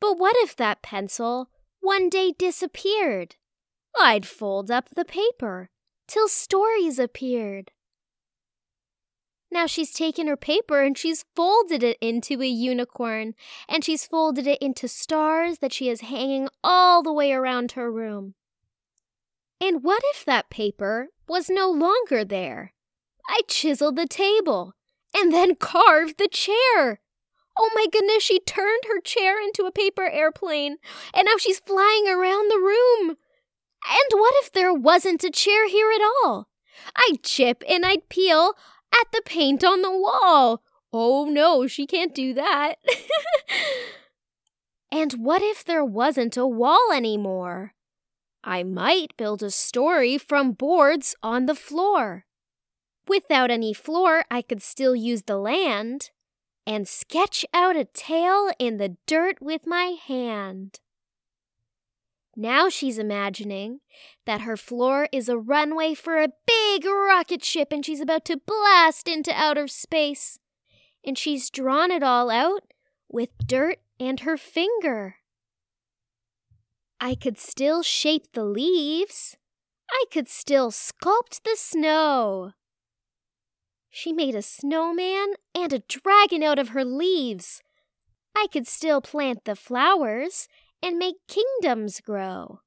But 0.00 0.18
what 0.18 0.36
if 0.38 0.54
that 0.56 0.82
pencil 0.82 1.50
one 1.80 2.08
day 2.08 2.32
disappeared? 2.38 3.36
I'd 3.98 4.26
fold 4.26 4.70
up 4.70 4.90
the 4.90 5.04
paper 5.04 5.70
till 6.06 6.28
stories 6.28 6.98
appeared. 6.98 7.70
Now 9.54 9.66
she's 9.66 9.92
taken 9.92 10.26
her 10.26 10.36
paper 10.36 10.82
and 10.82 10.98
she's 10.98 11.24
folded 11.36 11.84
it 11.84 11.96
into 12.00 12.42
a 12.42 12.46
unicorn, 12.46 13.36
and 13.68 13.84
she's 13.84 14.04
folded 14.04 14.48
it 14.48 14.60
into 14.60 14.88
stars 14.88 15.58
that 15.58 15.72
she 15.72 15.88
is 15.88 16.00
hanging 16.00 16.48
all 16.64 17.04
the 17.04 17.12
way 17.12 17.32
around 17.32 17.72
her 17.72 17.90
room. 17.90 18.34
And 19.60 19.84
what 19.84 20.02
if 20.06 20.24
that 20.24 20.50
paper 20.50 21.10
was 21.28 21.48
no 21.48 21.70
longer 21.70 22.24
there? 22.24 22.72
I 23.28 23.42
chiseled 23.46 23.94
the 23.94 24.08
table 24.08 24.74
and 25.14 25.32
then 25.32 25.54
carved 25.54 26.18
the 26.18 26.26
chair. 26.26 27.00
Oh 27.56 27.70
my 27.76 27.86
goodness, 27.92 28.24
she 28.24 28.40
turned 28.40 28.82
her 28.88 29.00
chair 29.00 29.40
into 29.40 29.66
a 29.66 29.70
paper 29.70 30.10
airplane, 30.10 30.78
and 31.14 31.26
now 31.26 31.36
she's 31.38 31.60
flying 31.60 32.08
around 32.08 32.50
the 32.50 32.58
room. 32.58 33.10
And 33.86 34.20
what 34.20 34.34
if 34.38 34.50
there 34.50 34.74
wasn't 34.74 35.22
a 35.22 35.30
chair 35.30 35.68
here 35.68 35.92
at 35.92 36.02
all? 36.02 36.48
I'd 36.96 37.22
chip 37.22 37.62
and 37.68 37.86
I'd 37.86 38.08
peel 38.08 38.54
at 39.00 39.12
the 39.12 39.22
paint 39.24 39.64
on 39.64 39.82
the 39.82 39.90
wall. 39.90 40.62
Oh 40.92 41.26
no, 41.26 41.66
she 41.66 41.86
can't 41.86 42.14
do 42.14 42.34
that. 42.34 42.74
and 44.92 45.12
what 45.14 45.42
if 45.42 45.64
there 45.64 45.84
wasn't 45.84 46.36
a 46.36 46.46
wall 46.46 46.92
anymore? 46.92 47.74
I 48.44 48.62
might 48.62 49.16
build 49.16 49.42
a 49.42 49.50
story 49.50 50.18
from 50.18 50.52
boards 50.52 51.14
on 51.22 51.46
the 51.46 51.54
floor. 51.54 52.26
Without 53.08 53.50
any 53.50 53.72
floor, 53.72 54.24
I 54.30 54.42
could 54.42 54.62
still 54.62 54.94
use 54.94 55.22
the 55.22 55.38
land 55.38 56.10
and 56.66 56.88
sketch 56.88 57.44
out 57.52 57.76
a 57.76 57.84
tail 57.84 58.50
in 58.58 58.78
the 58.78 58.96
dirt 59.06 59.40
with 59.40 59.66
my 59.66 59.96
hand. 60.06 60.80
Now 62.36 62.68
she's 62.68 62.98
imagining 62.98 63.80
that 64.26 64.40
her 64.40 64.56
floor 64.56 65.08
is 65.12 65.28
a 65.28 65.38
runway 65.38 65.94
for 65.94 66.18
a 66.18 66.32
big 66.46 66.84
rocket 66.84 67.44
ship 67.44 67.68
and 67.70 67.84
she's 67.84 68.00
about 68.00 68.24
to 68.26 68.36
blast 68.36 69.08
into 69.08 69.32
outer 69.32 69.68
space. 69.68 70.38
And 71.06 71.16
she's 71.16 71.50
drawn 71.50 71.90
it 71.90 72.02
all 72.02 72.30
out 72.30 72.72
with 73.08 73.30
dirt 73.46 73.78
and 74.00 74.20
her 74.20 74.36
finger. 74.36 75.16
I 77.00 77.14
could 77.14 77.38
still 77.38 77.82
shape 77.82 78.32
the 78.32 78.44
leaves. 78.44 79.36
I 79.90 80.04
could 80.10 80.28
still 80.28 80.70
sculpt 80.70 81.42
the 81.44 81.56
snow. 81.56 82.52
She 83.90 84.12
made 84.12 84.34
a 84.34 84.42
snowman 84.42 85.34
and 85.54 85.72
a 85.72 85.78
dragon 85.80 86.42
out 86.42 86.58
of 86.58 86.70
her 86.70 86.84
leaves. 86.84 87.62
I 88.34 88.48
could 88.50 88.66
still 88.66 89.00
plant 89.00 89.44
the 89.44 89.54
flowers 89.54 90.48
and 90.84 90.98
make 90.98 91.26
kingdoms 91.26 92.02
grow. 92.02 92.60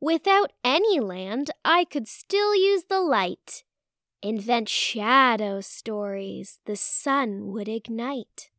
Without 0.00 0.52
any 0.62 1.00
land, 1.00 1.50
I 1.64 1.84
could 1.84 2.06
still 2.06 2.54
use 2.54 2.84
the 2.84 3.00
light, 3.00 3.64
invent 4.22 4.68
shadow 4.68 5.60
stories 5.60 6.60
the 6.66 6.76
sun 6.76 7.48
would 7.48 7.68
ignite. 7.68 8.50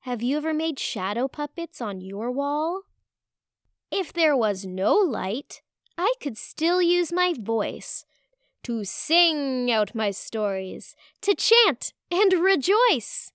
Have 0.00 0.22
you 0.22 0.38
ever 0.38 0.54
made 0.54 0.78
shadow 0.78 1.28
puppets 1.28 1.82
on 1.82 2.00
your 2.00 2.30
wall? 2.30 2.84
If 3.90 4.14
there 4.14 4.36
was 4.36 4.64
no 4.64 4.94
light, 4.94 5.60
I 5.98 6.14
could 6.22 6.38
still 6.38 6.80
use 6.80 7.12
my 7.12 7.34
voice 7.38 8.06
to 8.62 8.82
sing 8.84 9.70
out 9.70 9.94
my 9.94 10.10
stories, 10.10 10.96
to 11.20 11.34
chant 11.34 11.92
and 12.10 12.32
rejoice. 12.32 13.30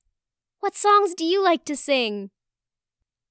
What 0.60 0.76
songs 0.76 1.13
do 1.13 1.24
you 1.24 1.43
like 1.43 1.65
to 1.65 1.76
sing? 1.76 2.32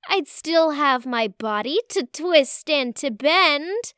I'd 0.08 0.28
still 0.28 0.70
have 0.70 1.06
my 1.06 1.28
body 1.28 1.80
to 1.90 2.06
twist 2.06 2.68
and 2.68 2.94
to 2.96 3.10
bend, 3.10 3.94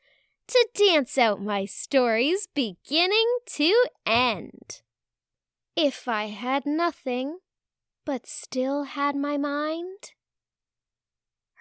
to 0.47 0.67
dance 0.73 1.17
out 1.17 1.41
my 1.41 1.65
stories 1.65 2.47
beginning 2.53 3.37
to 3.47 3.73
end. 4.05 4.81
If 5.75 6.07
I 6.07 6.27
had 6.27 6.65
nothing, 6.65 7.39
but 8.05 8.27
still 8.27 8.83
had 8.83 9.15
my 9.15 9.37
mind? 9.37 10.13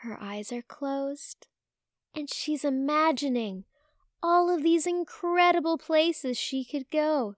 Her 0.02 0.18
eyes 0.20 0.52
are 0.52 0.62
closed, 0.62 1.46
and 2.14 2.30
she's 2.32 2.64
imagining 2.64 3.64
all 4.22 4.54
of 4.54 4.62
these 4.62 4.86
incredible 4.86 5.78
places 5.78 6.38
she 6.38 6.64
could 6.64 6.90
go. 6.90 7.36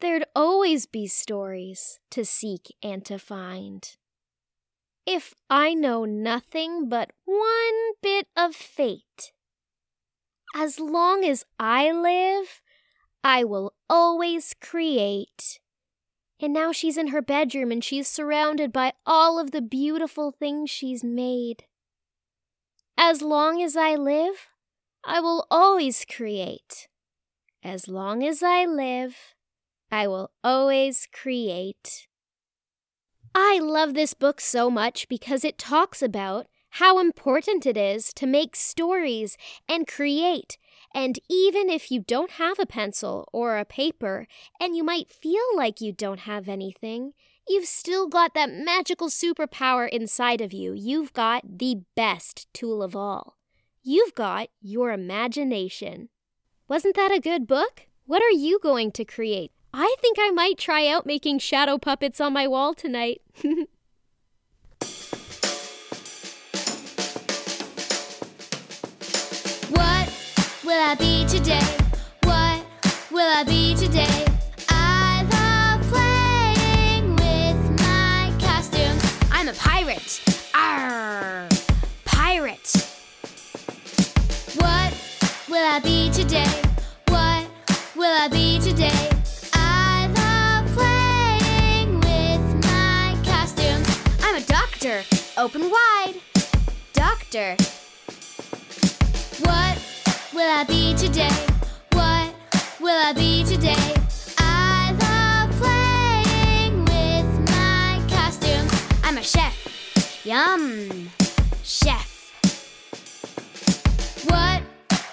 There'd 0.00 0.24
always 0.34 0.86
be 0.86 1.06
stories 1.06 2.00
to 2.10 2.24
seek 2.24 2.74
and 2.82 3.04
to 3.04 3.18
find. 3.18 3.86
If 5.12 5.34
I 5.50 5.74
know 5.74 6.04
nothing 6.04 6.88
but 6.88 7.10
one 7.24 7.94
bit 8.00 8.28
of 8.36 8.54
fate, 8.54 9.32
as 10.54 10.78
long 10.78 11.24
as 11.24 11.44
I 11.58 11.90
live, 11.90 12.62
I 13.24 13.42
will 13.42 13.74
always 13.88 14.54
create. 14.60 15.58
And 16.38 16.52
now 16.52 16.70
she's 16.70 16.96
in 16.96 17.08
her 17.08 17.20
bedroom 17.20 17.72
and 17.72 17.82
she's 17.82 18.06
surrounded 18.06 18.72
by 18.72 18.92
all 19.04 19.40
of 19.40 19.50
the 19.50 19.60
beautiful 19.60 20.30
things 20.30 20.70
she's 20.70 21.02
made. 21.02 21.64
As 22.96 23.20
long 23.20 23.60
as 23.60 23.76
I 23.76 23.96
live, 23.96 24.46
I 25.04 25.18
will 25.18 25.44
always 25.50 26.04
create. 26.04 26.86
As 27.64 27.88
long 27.88 28.22
as 28.22 28.44
I 28.44 28.64
live, 28.64 29.16
I 29.90 30.06
will 30.06 30.30
always 30.44 31.08
create. 31.12 32.06
I 33.34 33.60
love 33.60 33.94
this 33.94 34.14
book 34.14 34.40
so 34.40 34.70
much 34.70 35.08
because 35.08 35.44
it 35.44 35.58
talks 35.58 36.02
about 36.02 36.46
how 36.74 36.98
important 36.98 37.66
it 37.66 37.76
is 37.76 38.12
to 38.14 38.26
make 38.26 38.56
stories 38.56 39.36
and 39.68 39.86
create. 39.86 40.56
And 40.94 41.18
even 41.28 41.68
if 41.68 41.90
you 41.90 42.00
don't 42.00 42.32
have 42.32 42.58
a 42.58 42.66
pencil 42.66 43.28
or 43.32 43.58
a 43.58 43.64
paper, 43.64 44.26
and 44.60 44.76
you 44.76 44.82
might 44.82 45.10
feel 45.10 45.44
like 45.56 45.80
you 45.80 45.92
don't 45.92 46.20
have 46.20 46.48
anything, 46.48 47.12
you've 47.46 47.66
still 47.66 48.08
got 48.08 48.34
that 48.34 48.50
magical 48.52 49.08
superpower 49.08 49.88
inside 49.88 50.40
of 50.40 50.52
you. 50.52 50.72
You've 50.72 51.12
got 51.12 51.58
the 51.58 51.82
best 51.96 52.52
tool 52.52 52.82
of 52.82 52.96
all. 52.96 53.36
You've 53.82 54.14
got 54.14 54.48
your 54.60 54.92
imagination. 54.92 56.08
Wasn't 56.68 56.96
that 56.96 57.12
a 57.12 57.20
good 57.20 57.46
book? 57.46 57.86
What 58.06 58.22
are 58.22 58.30
you 58.30 58.58
going 58.60 58.92
to 58.92 59.04
create? 59.04 59.52
I 59.72 59.94
think 60.00 60.18
I 60.20 60.30
might 60.30 60.58
try 60.58 60.88
out 60.88 61.06
making 61.06 61.38
shadow 61.38 61.78
puppets 61.78 62.20
on 62.20 62.32
my 62.32 62.46
wall 62.46 62.74
tonight. 62.74 63.20
What 69.70 70.12
will 70.64 70.80
I 70.80 70.94
be 70.98 71.24
today? 71.26 71.76
What 72.24 72.64
will 73.10 73.28
I 73.28 73.44
be 73.44 73.74
today? 73.74 74.29
Open 95.40 95.70
wide. 95.70 96.16
Doctor. 96.92 97.56
What 99.42 99.78
will 100.34 100.50
I 100.50 100.64
be 100.68 100.94
today? 100.94 101.34
What 101.92 102.34
will 102.78 102.94
I 102.94 103.14
be 103.14 103.42
today? 103.44 103.94
I 104.36 104.92
love 105.00 105.50
playing 105.56 106.84
with 106.84 107.50
my 107.52 108.06
costumes. 108.10 108.70
I'm 109.02 109.16
a 109.16 109.22
chef. 109.22 109.56
Yum. 110.26 111.08
Chef. 111.62 112.34
What 114.28 114.62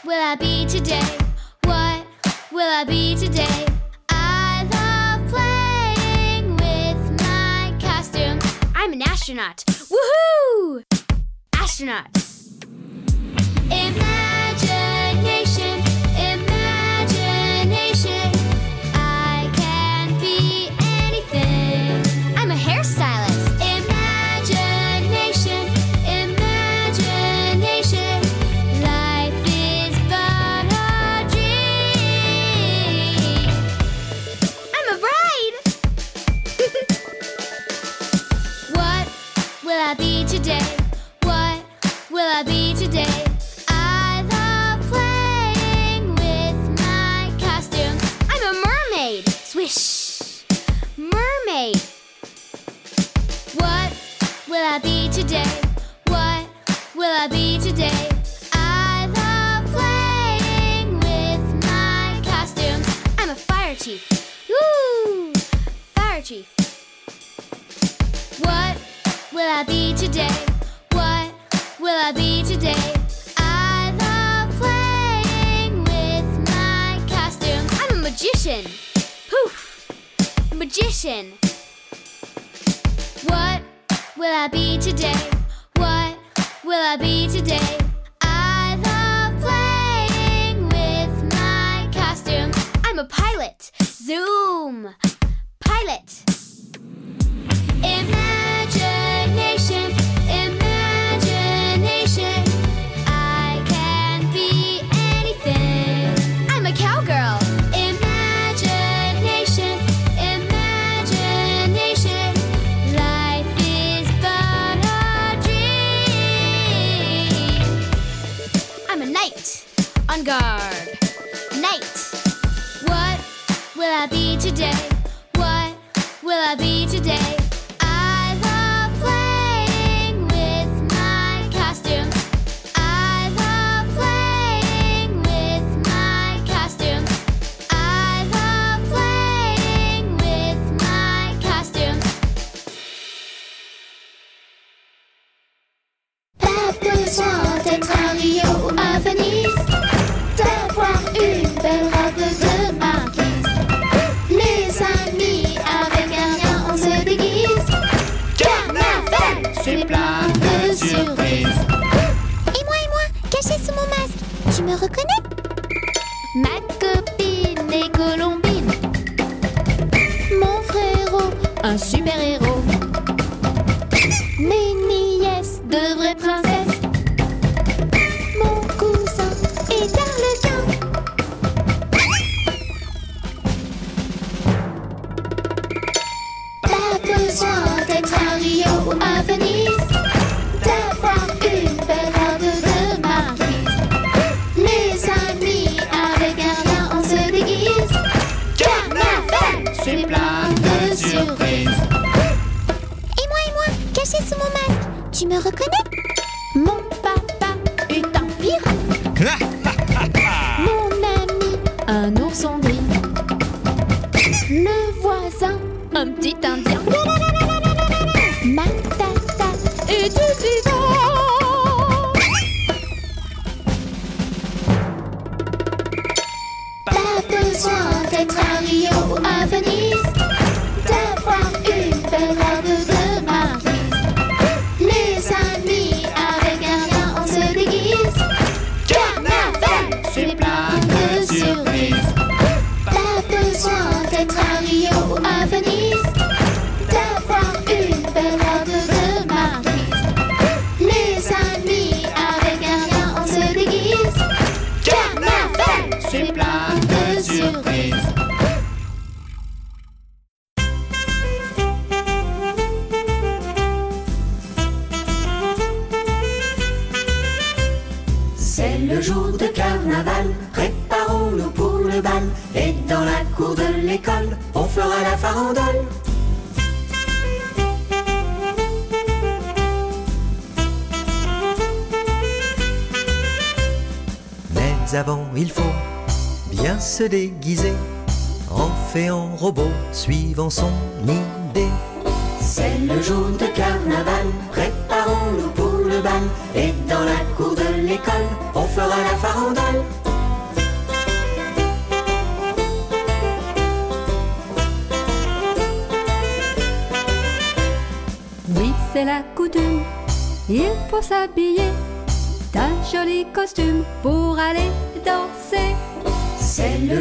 will 0.03 0.21
I 0.21 0.35
be 0.35 0.65
today? 0.65 1.07
What 1.63 2.05
will 2.51 2.69
I 2.69 2.83
be 2.83 3.15
today? 3.15 3.66
Astronaut. 9.27 9.65
Woohoo! 9.91 10.83
Astronaut. 11.59 12.36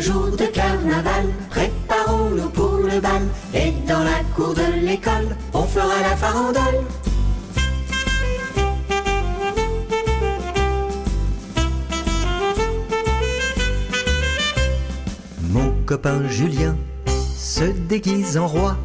Jour 0.06 0.30
de 0.30 0.46
carnaval, 0.46 1.26
préparons-nous 1.50 2.50
pour 2.50 2.76
le 2.78 3.00
bal. 3.00 3.22
Et 3.52 3.72
dans 3.88 4.04
la 4.04 4.20
cour 4.36 4.54
de 4.54 4.86
l'école, 4.86 5.30
on 5.52 5.64
fera 5.64 6.00
la 6.00 6.14
farandole. 6.16 6.80
Mon 15.50 15.72
copain 15.84 16.28
Julien 16.28 16.76
se 17.36 17.64
déguise 17.64 18.36
en 18.36 18.46
roi. 18.46 18.76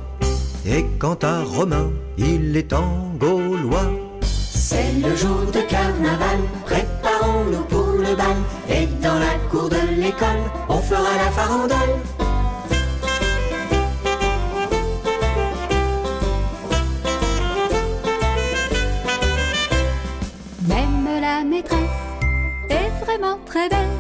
Et 0.66 0.86
quant 0.98 1.20
à 1.22 1.44
Romain, 1.44 1.92
il 2.18 2.58
est 2.58 2.74
en 2.74 3.14
gaulois. 3.20 3.92
C'est 4.22 4.94
le 5.04 5.16
jour 5.16 5.42
de 5.54 5.62
carnaval, 5.62 6.40
préparons-nous 6.66 7.66
pour 7.66 7.81
le 8.12 8.18
bal. 8.18 8.36
Et 8.70 8.86
dans 9.02 9.20
la 9.20 9.36
cour 9.50 9.70
de 9.70 9.82
l'école, 10.02 10.44
on 10.70 10.80
fera 10.80 11.14
la 11.24 11.32
farandole. 11.32 11.96
Même 20.68 21.22
la 21.22 21.44
maîtresse 21.44 21.80
est 22.70 22.92
vraiment 23.06 23.38
très 23.46 23.70
belle. 23.70 23.96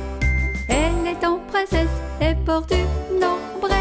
Elle 0.67 1.07
est 1.11 1.25
en 1.25 1.37
princesse 1.51 1.97
et 2.21 2.35
porte 2.45 2.71
une 2.71 3.23
ombrelle. 3.23 3.77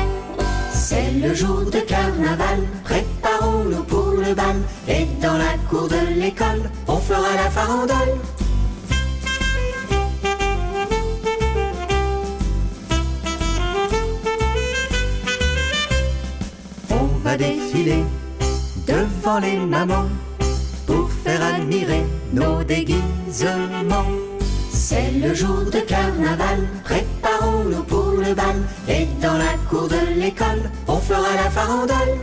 C'est 0.72 1.12
le 1.22 1.34
jour 1.34 1.62
de 1.74 1.80
carnaval, 1.80 2.60
préparons-nous 2.84 3.84
pour 3.84 4.12
le 4.12 4.34
bal. 4.34 4.56
Et 4.88 5.06
dans 5.20 5.38
la 5.38 5.54
cour 5.68 5.88
de 5.88 6.20
l'école, 6.20 6.70
on 6.88 6.98
fera 6.98 7.34
la 7.34 7.50
farandole. 7.50 8.16
Défiler 17.40 18.04
devant 18.86 19.40
les 19.40 19.56
mamans 19.56 20.10
pour 20.86 21.10
faire 21.10 21.42
admirer 21.42 22.04
nos 22.34 22.62
déguisements. 22.62 24.12
C'est 24.70 25.10
le 25.12 25.32
jour 25.34 25.64
de 25.64 25.80
carnaval, 25.80 26.68
préparons-nous 26.84 27.84
pour 27.84 28.12
le 28.12 28.34
bal. 28.34 28.56
Et 28.88 29.06
dans 29.22 29.38
la 29.38 29.54
cour 29.70 29.88
de 29.88 30.20
l'école, 30.20 30.70
on 30.86 30.98
fera 30.98 31.34
la 31.34 31.48
farandole. 31.50 32.18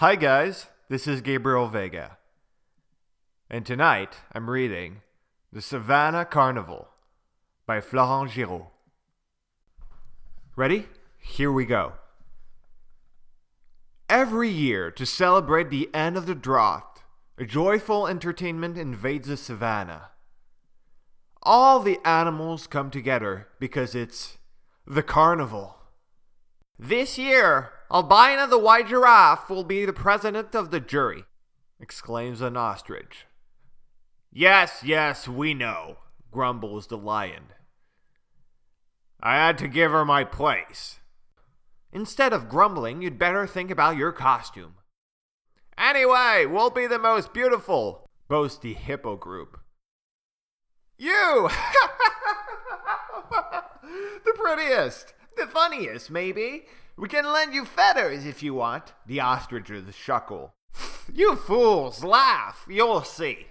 Hi, 0.00 0.16
guys. 0.16 0.66
This 0.90 1.06
is 1.06 1.22
Gabriel 1.22 1.68
Vega. 1.68 2.21
And 3.52 3.66
tonight 3.66 4.16
I'm 4.32 4.48
reading 4.48 5.02
The 5.52 5.60
Savannah 5.60 6.24
Carnival 6.24 6.88
by 7.66 7.82
Florent 7.82 8.30
Giraud. 8.30 8.68
Ready? 10.56 10.86
Here 11.18 11.52
we 11.52 11.66
go. 11.66 11.92
Every 14.08 14.48
year, 14.48 14.90
to 14.92 15.04
celebrate 15.04 15.68
the 15.68 15.90
end 15.92 16.16
of 16.16 16.24
the 16.24 16.34
drought, 16.34 17.02
a 17.36 17.44
joyful 17.44 18.06
entertainment 18.06 18.78
invades 18.78 19.28
the 19.28 19.36
savannah. 19.36 20.12
All 21.42 21.80
the 21.80 21.98
animals 22.06 22.66
come 22.66 22.90
together 22.90 23.48
because 23.60 23.94
it's 23.94 24.38
the 24.86 25.02
carnival. 25.02 25.76
This 26.78 27.18
year, 27.18 27.72
Albina 27.90 28.46
the 28.46 28.56
white 28.56 28.88
giraffe 28.88 29.50
will 29.50 29.64
be 29.64 29.84
the 29.84 29.92
president 29.92 30.54
of 30.54 30.70
the 30.70 30.80
jury, 30.80 31.24
exclaims 31.78 32.40
an 32.40 32.56
ostrich. 32.56 33.26
Yes, 34.34 34.82
yes, 34.82 35.28
we 35.28 35.52
know, 35.52 35.98
grumbles 36.30 36.86
the 36.86 36.96
lion. 36.96 37.52
I 39.22 39.34
had 39.34 39.58
to 39.58 39.68
give 39.68 39.92
her 39.92 40.06
my 40.06 40.24
place. 40.24 41.00
Instead 41.92 42.32
of 42.32 42.48
grumbling, 42.48 43.02
you'd 43.02 43.18
better 43.18 43.46
think 43.46 43.70
about 43.70 43.98
your 43.98 44.10
costume. 44.10 44.76
Anyway, 45.76 46.46
we'll 46.48 46.70
be 46.70 46.86
the 46.86 46.98
most 46.98 47.34
beautiful, 47.34 48.08
boasts 48.26 48.58
the 48.58 48.72
hippo 48.72 49.16
group. 49.16 49.60
You! 50.96 51.50
the 54.24 54.32
prettiest, 54.34 55.12
the 55.36 55.46
funniest, 55.46 56.10
maybe. 56.10 56.64
We 56.96 57.08
can 57.08 57.30
lend 57.30 57.52
you 57.52 57.66
feathers 57.66 58.24
if 58.24 58.42
you 58.42 58.54
want, 58.54 58.94
the 59.06 59.20
ostriches 59.20 59.94
chuckle. 59.94 60.54
You 61.12 61.34
fools, 61.36 62.02
laugh, 62.04 62.64
you'll 62.70 63.02
see. 63.02 63.48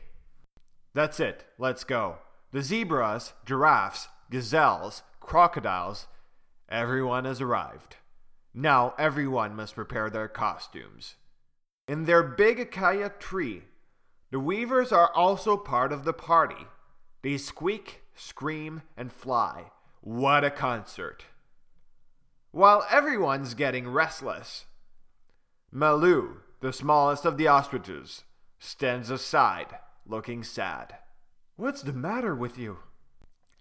That's 0.94 1.20
it, 1.20 1.46
let's 1.58 1.84
go. 1.84 2.18
The 2.52 2.62
zebras, 2.62 3.34
giraffes, 3.46 4.10
gazelles, 4.30 5.04
crocodiles, 5.20 6.08
everyone 6.70 7.26
has 7.26 7.40
arrived. 7.40 7.98
Now 8.54 8.94
everyone 8.98 9.56
must 9.56 9.76
prepare 9.76 10.10
their 10.10 10.28
costumes. 10.28 11.16
In 11.88 12.06
their 12.06 12.24
big 12.24 12.60
acacia 12.60 13.14
tree, 13.20 13.64
the 14.32 14.40
weavers 14.40 14.92
are 14.92 15.12
also 15.14 15.58
part 15.58 15.92
of 15.92 16.04
the 16.04 16.14
party. 16.14 16.68
They 17.22 17.38
squeak, 17.38 18.02
scream, 18.16 18.82
and 18.98 19.12
fly. 19.12 19.72
What 20.02 20.44
a 20.44 20.50
concert! 20.50 21.26
While 22.52 22.86
everyone's 22.90 23.54
getting 23.54 23.88
restless, 23.88 24.66
Malou, 25.74 26.38
the 26.60 26.74
smallest 26.74 27.26
of 27.26 27.38
the 27.38 27.48
ostriches, 27.48 28.24
stands 28.60 29.10
aside, 29.10 29.78
looking 30.06 30.44
sad. 30.44 30.96
What's 31.56 31.82
the 31.82 31.94
matter 31.94 32.36
with 32.36 32.58
you? 32.58 32.80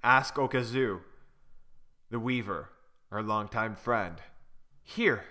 asked 0.02 0.36
Okazu, 0.36 1.00
The 2.10 2.18
weaver, 2.18 2.70
our 3.10 3.22
longtime 3.22 3.76
friend. 3.76 4.16
Here, 4.82 5.24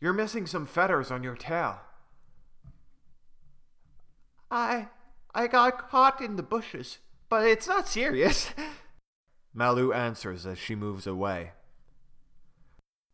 you're 0.00 0.12
missing 0.12 0.46
some 0.46 0.66
feathers 0.66 1.10
on 1.10 1.22
your 1.22 1.36
tail. 1.36 1.80
I 4.50 4.88
I 5.34 5.48
got 5.48 5.90
caught 5.90 6.20
in 6.20 6.36
the 6.36 6.42
bushes, 6.42 6.98
but 7.28 7.44
it's 7.46 7.68
not 7.68 7.88
serious. 7.88 8.50
Malu 9.54 9.92
answers 9.92 10.46
as 10.46 10.58
she 10.58 10.74
moves 10.74 11.06
away. 11.06 11.52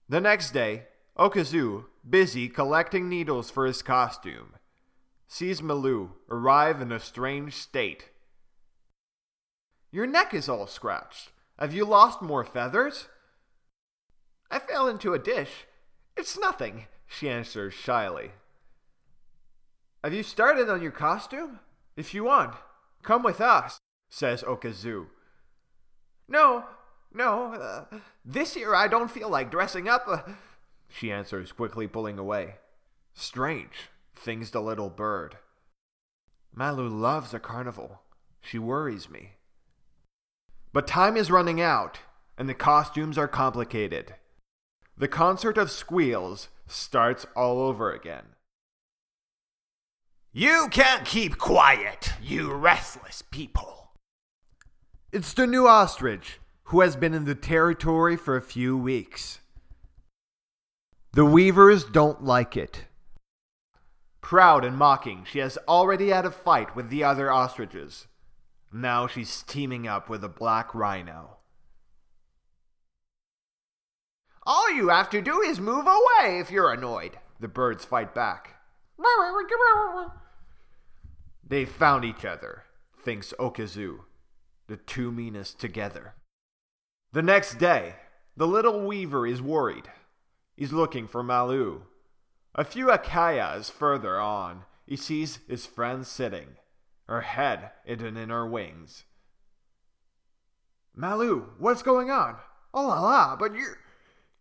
The 0.09 0.21
next 0.21 0.51
day, 0.51 0.85
Okazu, 1.19 1.87
busy 2.09 2.49
collecting 2.49 3.09
needles 3.09 3.51
for 3.51 3.67
his 3.67 3.83
costume, 3.83 4.55
sees 5.33 5.63
Malu 5.63 6.11
arrive 6.31 6.83
in 6.83 6.93
a 6.93 7.01
strange 7.01 7.55
state. 7.55 8.11
Your 9.91 10.07
neck 10.07 10.35
is 10.35 10.47
all 10.47 10.67
scratched. 10.67 11.31
Have 11.59 11.73
you 11.73 11.87
lost 11.87 12.21
more 12.21 12.45
feathers? 12.45 13.09
I 14.51 14.59
fell 14.59 14.89
into 14.89 15.15
a 15.15 15.19
dish. 15.19 15.65
It's 16.19 16.39
nothing, 16.39 16.85
she 17.07 17.31
answers 17.31 17.73
shyly. 17.73 18.33
Have 20.05 20.13
you 20.13 20.23
started 20.23 20.69
on 20.69 20.83
your 20.83 20.91
costume? 20.91 21.61
If 21.97 22.13
you 22.13 22.25
want, 22.25 22.55
come 23.03 23.23
with 23.23 23.41
us, 23.41 23.79
says 24.11 24.43
Okazu. 24.43 25.07
No, 26.29 26.65
no, 27.11 27.55
uh, 27.55 27.85
this 28.23 28.55
year 28.55 28.75
I 28.75 28.87
don't 28.87 29.11
feel 29.11 29.31
like 29.31 29.51
dressing 29.51 29.89
up, 29.89 30.05
uh, 30.07 30.19
she 30.91 31.11
answers, 31.11 31.53
quickly 31.53 31.87
pulling 31.87 32.19
away. 32.19 32.57
Strange, 33.15 33.89
thinks 34.15 34.51
the 34.51 34.61
little 34.61 34.91
bird. 34.91 35.37
Malu 36.55 36.89
loves 36.89 37.33
a 37.33 37.39
carnival. 37.39 38.03
She 38.41 38.59
worries 38.59 39.09
me. 39.09 39.35
But 40.73 40.87
time 40.87 41.17
is 41.17 41.31
running 41.31 41.61
out, 41.61 42.01
and 42.37 42.49
the 42.49 42.55
costumes 42.55 43.19
are 43.19 43.29
complicated. 43.29 44.15
The 44.97 45.09
concert 45.09 45.57
of 45.59 45.71
squeals 45.71 46.49
starts 46.67 47.27
all 47.35 47.61
over 47.61 47.93
again. 47.93 48.25
You 50.33 50.69
can't 50.71 51.05
keep 51.05 51.37
quiet, 51.37 52.15
you 52.23 52.53
restless 52.53 53.23
people. 53.23 53.91
It's 55.13 55.35
the 55.35 55.47
new 55.47 55.67
ostrich, 55.67 56.41
who 56.65 56.81
has 56.81 56.97
been 56.97 57.13
in 57.13 57.27
the 57.27 57.35
territory 57.35 58.17
for 58.17 58.37
a 58.37 58.43
few 58.43 58.79
weeks. 58.79 59.41
The 61.13 61.27
weavers 61.27 61.85
don't 61.85 62.25
like 62.25 62.57
it. 62.57 62.87
Proud 64.23 64.65
and 64.65 64.79
mocking, 64.79 65.27
she 65.31 65.41
has 65.41 65.59
already 65.69 66.09
had 66.09 66.25
a 66.25 66.31
fight 66.31 66.75
with 66.75 66.89
the 66.89 67.05
other 67.05 67.31
ostriches. 67.31 68.07
Now 68.73 69.07
she's 69.07 69.43
teaming 69.43 69.87
up 69.87 70.09
with 70.09 70.25
a 70.25 70.29
black 70.29 70.75
rhino. 70.75 71.37
All 74.45 74.71
you 74.73 74.89
have 74.89 75.11
to 75.11 75.21
do 75.21 75.41
is 75.43 75.61
move 75.61 75.87
away 75.87 76.39
if 76.39 76.51
you're 76.51 76.73
annoyed. 76.73 77.19
The 77.39 77.49
birds 77.49 77.85
fight 77.85 78.15
back. 78.15 78.55
They 81.47 81.65
found 81.65 82.05
each 82.05 82.25
other, 82.25 82.65
thinks 83.05 83.35
Okazu, 83.39 83.99
the 84.69 84.77
two 84.77 85.13
meanest 85.13 85.61
together. 85.61 86.15
The 87.13 87.23
next 87.23 87.59
day, 87.59 87.97
the 88.37 88.47
little 88.47 88.81
weaver 88.87 89.27
is 89.27 89.43
worried. 89.43 89.91
He's 90.57 90.73
looking 90.73 91.07
for 91.07 91.23
Malu. 91.23 91.83
A 92.55 92.65
few 92.65 92.91
acacias 92.91 93.71
further 93.71 94.21
on, 94.21 94.65
he 94.87 94.97
sees 94.97 95.39
his 95.49 95.65
friend 95.65 96.07
sitting, 96.07 96.57
her 97.09 97.23
head 97.23 97.71
hidden 97.85 98.17
in 98.17 98.29
her 98.29 98.47
wings. 98.47 99.05
Malu, 100.95 101.47
what's 101.59 101.83
going 101.83 102.11
on? 102.11 102.37
Oh 102.75 102.89
la 102.89 103.01
la, 103.01 103.37
but 103.37 103.55
you're 103.55 103.79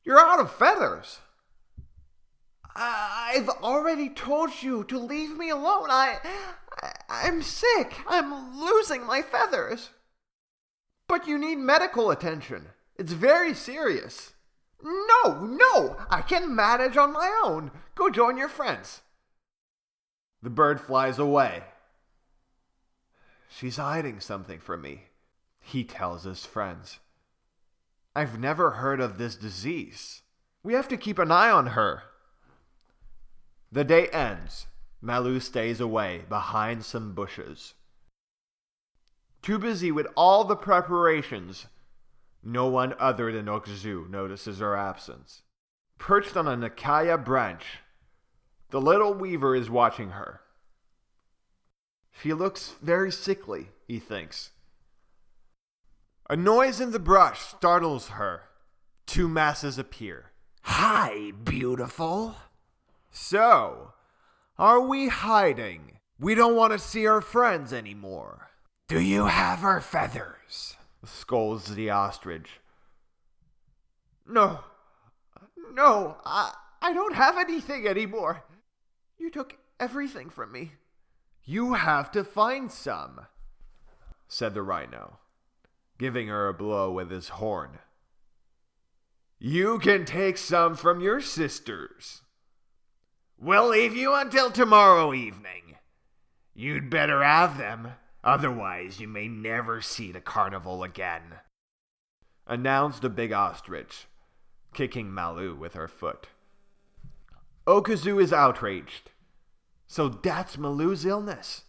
you're 0.03 0.19
out 0.19 0.39
of 0.39 0.51
feathers. 0.51 1.19
I've 2.75 3.49
already 3.49 4.09
told 4.09 4.61
you 4.61 4.83
to 4.85 4.97
leave 4.97 5.37
me 5.37 5.49
alone. 5.49 5.89
I, 5.89 6.17
I 6.81 6.91
I'm 7.09 7.41
sick. 7.41 7.95
I'm 8.07 8.59
losing 8.59 9.05
my 9.05 9.21
feathers. 9.21 9.91
But 11.07 11.27
you 11.27 11.37
need 11.37 11.57
medical 11.57 12.09
attention. 12.09 12.67
It's 12.95 13.11
very 13.13 13.53
serious. 13.53 14.33
No, 14.83 15.45
no, 15.45 15.97
I 16.09 16.21
can 16.21 16.55
manage 16.55 16.97
on 16.97 17.13
my 17.13 17.41
own. 17.43 17.71
Go 18.01 18.09
join 18.09 18.35
your 18.35 18.49
friends. 18.49 19.01
The 20.41 20.49
bird 20.49 20.81
flies 20.81 21.19
away. 21.19 21.65
She's 23.47 23.77
hiding 23.77 24.19
something 24.19 24.57
from 24.57 24.81
me, 24.81 25.03
he 25.59 25.83
tells 25.83 26.23
his 26.23 26.43
friends. 26.43 26.97
I've 28.15 28.39
never 28.39 28.71
heard 28.71 28.99
of 29.01 29.19
this 29.19 29.35
disease. 29.35 30.23
We 30.63 30.73
have 30.73 30.87
to 30.87 30.97
keep 30.97 31.19
an 31.19 31.31
eye 31.31 31.51
on 31.51 31.67
her. 31.67 32.01
The 33.71 33.83
day 33.83 34.07
ends. 34.07 34.65
Malu 34.99 35.39
stays 35.39 35.79
away 35.79 36.23
behind 36.27 36.83
some 36.83 37.13
bushes. 37.13 37.75
Too 39.43 39.59
busy 39.59 39.91
with 39.91 40.07
all 40.17 40.43
the 40.43 40.55
preparations, 40.55 41.67
no 42.41 42.65
one 42.65 42.95
other 42.97 43.31
than 43.31 43.45
Okazu 43.45 44.09
notices 44.09 44.57
her 44.57 44.75
absence. 44.75 45.43
Perched 45.99 46.35
on 46.35 46.47
a 46.47 46.57
Nakaya 46.57 47.23
branch, 47.23 47.77
the 48.71 48.81
little 48.81 49.13
weaver 49.13 49.55
is 49.55 49.69
watching 49.69 50.11
her. 50.11 50.41
She 52.21 52.33
looks 52.33 52.75
very 52.81 53.11
sickly, 53.11 53.69
he 53.87 53.99
thinks. 53.99 54.51
A 56.29 56.35
noise 56.35 56.79
in 56.79 56.91
the 56.91 56.99
brush 56.99 57.41
startles 57.41 58.09
her. 58.09 58.43
Two 59.05 59.27
masses 59.27 59.77
appear. 59.77 60.31
Hi, 60.63 61.31
beautiful. 61.43 62.35
So, 63.09 63.93
are 64.57 64.79
we 64.79 65.09
hiding? 65.09 65.99
We 66.17 66.35
don't 66.35 66.55
want 66.55 66.71
to 66.71 66.79
see 66.79 67.05
our 67.07 67.21
friends 67.21 67.73
anymore. 67.73 68.51
Do 68.87 68.99
you 68.99 69.25
have 69.25 69.63
our 69.63 69.81
feathers? 69.81 70.77
scolds 71.03 71.75
the 71.75 71.89
ostrich. 71.89 72.59
No, 74.27 74.59
no, 75.73 76.17
I, 76.23 76.53
I 76.81 76.93
don't 76.93 77.15
have 77.15 77.37
anything 77.37 77.87
anymore. 77.87 78.43
You 79.21 79.29
took 79.29 79.59
everything 79.79 80.31
from 80.31 80.51
me. 80.51 80.71
You 81.43 81.75
have 81.75 82.09
to 82.13 82.23
find 82.23 82.71
some, 82.71 83.27
said 84.27 84.55
the 84.55 84.63
rhino, 84.63 85.19
giving 85.99 86.27
her 86.27 86.47
a 86.47 86.55
blow 86.55 86.91
with 86.91 87.11
his 87.11 87.29
horn. 87.29 87.77
You 89.37 89.77
can 89.77 90.05
take 90.05 90.39
some 90.39 90.75
from 90.75 91.01
your 91.01 91.21
sisters. 91.21 92.23
We'll 93.37 93.69
leave 93.69 93.95
you 93.95 94.11
until 94.15 94.49
tomorrow 94.49 95.13
evening. 95.13 95.75
You'd 96.55 96.89
better 96.89 97.23
have 97.23 97.59
them, 97.59 97.89
otherwise, 98.23 98.99
you 98.99 99.07
may 99.07 99.27
never 99.27 99.81
see 99.81 100.11
the 100.11 100.19
carnival 100.19 100.81
again. 100.81 101.35
Announced 102.47 103.03
the 103.03 103.09
big 103.09 103.31
ostrich, 103.31 104.07
kicking 104.73 105.13
Malu 105.13 105.53
with 105.53 105.75
her 105.75 105.87
foot. 105.87 106.29
Okazu 107.71 108.21
is 108.21 108.33
outraged. 108.33 109.11
So 109.87 110.09
that's 110.09 110.57
Malu's 110.57 111.05
illness. 111.05 111.63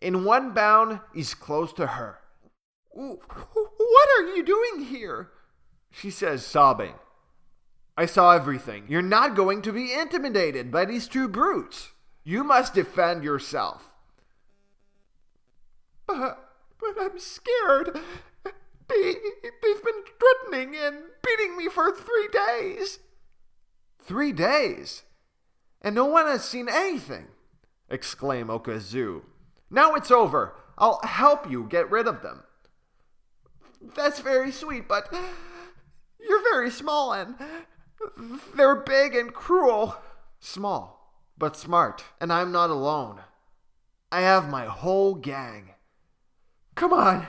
In 0.00 0.24
one 0.24 0.54
bound, 0.54 1.00
he's 1.14 1.34
close 1.34 1.72
to 1.74 1.86
her. 1.88 2.18
What 2.92 4.08
are 4.18 4.34
you 4.34 4.42
doing 4.42 4.86
here? 4.86 5.28
She 5.90 6.10
says, 6.10 6.46
sobbing. 6.46 6.94
I 7.96 8.06
saw 8.06 8.32
everything. 8.32 8.84
You're 8.88 9.02
not 9.02 9.36
going 9.36 9.60
to 9.62 9.72
be 9.72 9.92
intimidated 9.92 10.72
by 10.72 10.86
these 10.86 11.08
two 11.08 11.28
brutes. 11.28 11.92
You 12.24 12.42
must 12.42 12.74
defend 12.74 13.22
yourself. 13.22 13.90
But, 16.06 16.38
but 16.80 16.94
I'm 16.98 17.18
scared. 17.18 18.00
They, 18.88 19.14
they've 19.42 19.84
been 19.84 20.04
threatening 20.18 20.76
and 20.76 20.96
beating 21.22 21.56
me 21.56 21.68
for 21.68 21.90
three 21.92 22.28
days. 22.32 23.00
Three 24.06 24.30
days? 24.30 25.02
And 25.82 25.94
no 25.94 26.06
one 26.06 26.26
has 26.26 26.44
seen 26.44 26.68
anything, 26.68 27.26
exclaimed 27.90 28.50
Okazu. 28.50 29.22
Now 29.68 29.94
it's 29.94 30.12
over. 30.12 30.54
I'll 30.78 31.00
help 31.02 31.50
you 31.50 31.66
get 31.68 31.90
rid 31.90 32.06
of 32.06 32.22
them. 32.22 32.44
That's 33.94 34.20
very 34.20 34.52
sweet, 34.52 34.86
but 34.86 35.12
you're 36.20 36.42
very 36.42 36.70
small 36.70 37.12
and 37.12 37.34
they're 38.54 38.76
big 38.76 39.16
and 39.16 39.34
cruel. 39.34 39.96
Small, 40.38 41.12
but 41.36 41.56
smart, 41.56 42.04
and 42.20 42.32
I'm 42.32 42.52
not 42.52 42.70
alone. 42.70 43.20
I 44.12 44.20
have 44.20 44.48
my 44.48 44.66
whole 44.66 45.14
gang. 45.14 45.70
Come 46.76 46.92
on, 46.92 47.26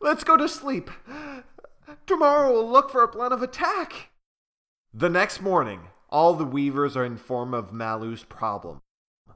let's 0.00 0.24
go 0.24 0.36
to 0.36 0.48
sleep. 0.48 0.90
Tomorrow 2.06 2.52
we'll 2.52 2.70
look 2.70 2.90
for 2.90 3.02
a 3.02 3.08
plan 3.08 3.32
of 3.32 3.42
attack. 3.42 4.10
The 4.94 5.10
next 5.10 5.42
morning, 5.42 5.88
all 6.08 6.34
the 6.34 6.44
weavers 6.44 6.96
are 6.96 7.04
informed 7.04 7.54
of 7.54 7.72
Malu's 7.72 8.24
problem. 8.24 8.80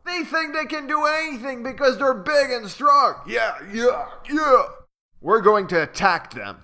They 0.05 0.25
think 0.25 0.55
they 0.55 0.65
can 0.65 0.87
do 0.87 1.07
anything 1.07 1.63
because 1.63 1.99
they're 1.99 2.15
big 2.15 2.51
and 2.51 2.69
strong. 2.69 3.15
Yeah, 3.27 3.57
yeah, 3.73 4.09
yeah. 4.29 4.63
We're 5.21 5.41
going 5.41 5.69
to 5.69 5.83
attack 5.83 6.33
them. 6.33 6.59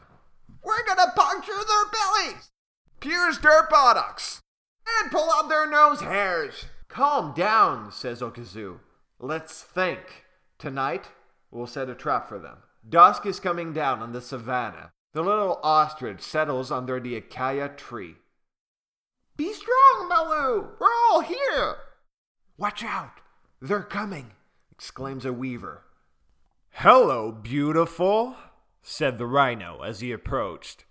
We're 0.65 0.85
gonna 0.87 1.13
puncture 1.15 1.53
their 1.53 1.91
bellies, 1.91 2.51
pierce 3.01 3.39
their 3.39 3.67
buttocks, 3.71 4.41
and 5.01 5.11
pull 5.11 5.31
out 5.33 5.49
their 5.49 5.71
nose 5.71 6.01
hairs. 6.01 6.67
Calm 6.89 7.33
down, 7.35 7.93
says 7.93 8.21
Okazu. 8.21 8.81
Let's 9.21 9.63
think. 9.63 10.25
Tonight, 10.59 11.11
we'll 11.51 11.67
set 11.67 11.89
a 11.89 11.95
trap 11.95 12.29
for 12.29 12.39
them. 12.39 12.59
Dusk 12.89 13.27
is 13.27 13.39
coming 13.39 13.73
down 13.73 14.01
on 14.01 14.13
the 14.13 14.21
savannah. 14.21 14.91
The 15.13 15.23
little 15.23 15.61
ostrich 15.63 16.21
settles 16.21 16.71
under 16.71 16.99
the 17.01 17.17
acacia 17.17 17.69
tree. 17.77 18.17
Be 19.39 19.53
strong, 19.53 20.09
Malu! 20.09 20.71
We're 20.81 20.89
all 20.89 21.21
here! 21.21 21.77
Watch 22.57 22.83
out! 22.83 23.21
They're 23.63 23.85
coming! 23.85 24.33
exclaims 24.73 25.25
a 25.25 25.33
weaver. 25.33 25.85
Hello, 26.71 27.31
beautiful, 27.31 28.35
said 28.83 29.17
the 29.17 29.27
rhino 29.27 29.83
as 29.83 30.01
he 30.01 30.11
approached. 30.11 30.87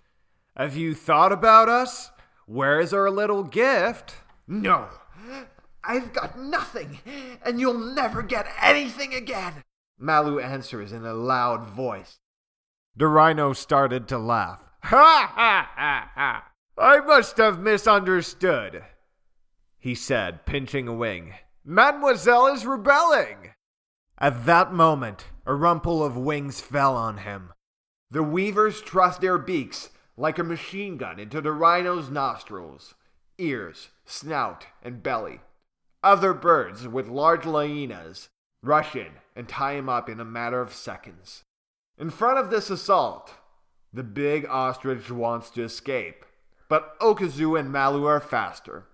Have 0.55 0.77
you 0.77 0.95
thought 0.95 1.33
about 1.33 1.67
us? 1.67 2.11
Where 2.45 2.79
is 2.79 2.93
our 2.93 3.11
little 3.11 3.43
gift? 3.43 4.15
No, 4.47 4.87
I've 5.83 6.13
got 6.13 6.39
nothing, 6.39 6.99
and 7.43 7.59
you'll 7.59 7.77
never 7.77 8.23
get 8.23 8.47
anything 8.61 9.13
again, 9.13 9.61
Malu 9.99 10.39
answers 10.39 10.93
in 10.93 11.05
a 11.05 11.13
loud 11.13 11.69
voice. 11.69 12.19
The 12.95 13.07
rhino 13.07 13.51
started 13.51 14.07
to 14.07 14.17
laugh. 14.17 14.63
Ha 14.83 15.33
ha 15.35 15.69
ha 15.75 16.11
ha! 16.15 16.51
I 16.77 16.99
must 16.99 17.37
have 17.37 17.59
misunderstood, 17.59 18.83
he 19.79 19.95
said, 19.95 20.45
pinching 20.45 20.87
a 20.87 20.93
wing. 20.93 21.33
Mademoiselle 21.65 22.47
is 22.47 22.65
rebelling. 22.65 23.53
At 24.19 24.45
that 24.45 24.73
moment, 24.73 25.25
a 25.45 25.55
rumple 25.55 26.03
of 26.03 26.15
wings 26.15 26.61
fell 26.61 26.95
on 26.95 27.17
him. 27.17 27.51
The 28.11 28.23
weavers 28.23 28.81
thrust 28.81 29.21
their 29.21 29.37
beaks 29.37 29.89
like 30.15 30.37
a 30.37 30.43
machine 30.43 30.97
gun 30.97 31.19
into 31.19 31.41
the 31.41 31.51
rhino's 31.51 32.09
nostrils, 32.09 32.95
ears, 33.37 33.89
snout, 34.05 34.67
and 34.83 35.01
belly. 35.01 35.39
Other 36.03 36.33
birds 36.33 36.87
with 36.87 37.07
large 37.07 37.43
lianas 37.43 38.29
rush 38.63 38.95
in 38.95 39.13
and 39.35 39.49
tie 39.49 39.73
him 39.73 39.89
up 39.89 40.09
in 40.09 40.19
a 40.19 40.25
matter 40.25 40.61
of 40.61 40.73
seconds. 40.73 41.43
In 41.97 42.11
front 42.11 42.37
of 42.37 42.49
this 42.49 42.69
assault, 42.69 43.33
the 43.91 44.03
big 44.03 44.45
ostrich 44.47 45.09
wants 45.09 45.49
to 45.51 45.63
escape, 45.63 46.23
but 46.69 46.99
Okazu 46.99 47.59
and 47.59 47.71
Malu 47.71 48.05
are 48.05 48.19
faster. 48.19 48.85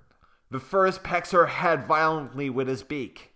The 0.52 0.60
first 0.60 1.04
pecks 1.04 1.32
her 1.32 1.48
head 1.48 1.88
violently 1.88 2.50
with 2.50 2.68
his 2.68 2.84
beak. 2.84 3.32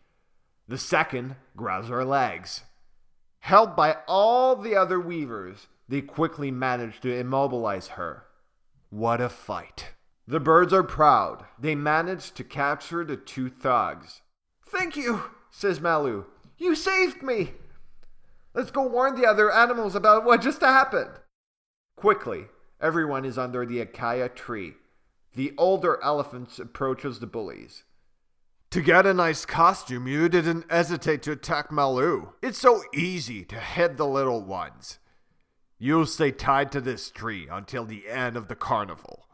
The 0.68 0.78
second 0.78 1.36
grabs 1.56 1.88
her 1.88 2.06
legs. 2.06 2.62
Held 3.40 3.76
by 3.76 3.98
all 4.08 4.56
the 4.56 4.76
other 4.76 5.00
weavers, 5.00 5.68
they 5.88 6.02
quickly 6.02 6.52
manage 6.52 7.00
to 7.02 7.16
immobilize 7.16 7.90
her. 7.90 8.24
What 8.90 9.22
a 9.22 9.30
fight! 9.30 9.94
The 10.28 10.40
birds 10.40 10.74
are 10.74 10.84
proud. 10.84 11.46
They 11.58 11.74
manage 11.74 12.34
to 12.34 12.44
capture 12.44 13.06
the 13.06 13.16
two 13.16 13.50
thugs. 13.50 14.22
Thank 14.66 14.98
you, 14.98 15.24
says 15.50 15.80
Malu. 15.80 16.26
You 16.58 16.76
saved 16.76 17.24
me! 17.24 17.54
Let's 18.54 18.72
go 18.72 18.86
warn 18.86 19.16
the 19.16 19.28
other 19.28 19.52
animals 19.52 19.96
about 19.96 20.26
what 20.26 20.42
just 20.42 20.62
happened. 20.62 21.12
Quickly, 21.96 22.48
everyone 22.82 23.26
is 23.26 23.38
under 23.38 23.66
the 23.66 23.80
acacia 23.80 24.30
tree. 24.30 24.74
The 25.36 25.54
older 25.58 26.00
elephant 26.04 26.58
approaches 26.60 27.20
the 27.20 27.28
bullies. 27.28 27.84
To 28.72 28.82
get 28.82 29.06
a 29.06 29.14
nice 29.14 29.46
costume, 29.46 30.08
you 30.08 30.28
didn't 30.28 30.70
hesitate 30.70 31.22
to 31.24 31.32
attack 31.32 31.72
Malu. 31.72 32.34
It's 32.42 32.60
so 32.60 32.84
easy 32.94 33.46
to 33.46 33.60
hit 33.60 33.98
the 33.98 34.06
little 34.06 34.42
ones. 34.42 35.00
You'll 35.80 36.06
stay 36.06 36.32
tied 36.32 36.72
to 36.74 36.82
this 36.82 37.10
tree 37.10 37.48
until 37.50 37.86
the 37.86 38.10
end 38.10 38.36
of 38.36 38.48
the 38.48 38.56
carnival. 38.56 39.28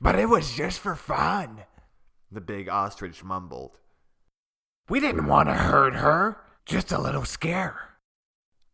But 0.00 0.18
it 0.18 0.28
was 0.28 0.54
just 0.54 0.80
for 0.80 0.96
fun, 0.96 1.64
the 2.30 2.40
big 2.40 2.68
ostrich 2.68 3.22
mumbled. 3.22 3.80
We 4.88 5.00
didn't 5.00 5.26
want 5.26 5.48
to 5.48 5.54
hurt 5.54 5.94
her, 5.94 6.38
just 6.64 6.92
a 6.92 7.00
little 7.00 7.24
scare. 7.24 7.90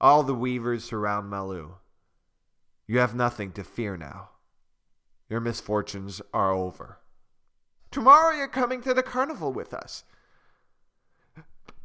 All 0.00 0.22
the 0.22 0.34
weavers 0.34 0.84
surround 0.84 1.28
Malu. 1.28 1.74
You 2.92 2.98
have 2.98 3.14
nothing 3.14 3.52
to 3.52 3.64
fear 3.64 3.96
now. 3.96 4.32
Your 5.30 5.40
misfortunes 5.40 6.20
are 6.34 6.52
over. 6.52 6.98
Tomorrow 7.90 8.36
you're 8.36 8.48
coming 8.48 8.82
to 8.82 8.92
the 8.92 9.02
carnival 9.02 9.50
with 9.50 9.72
us. 9.72 10.04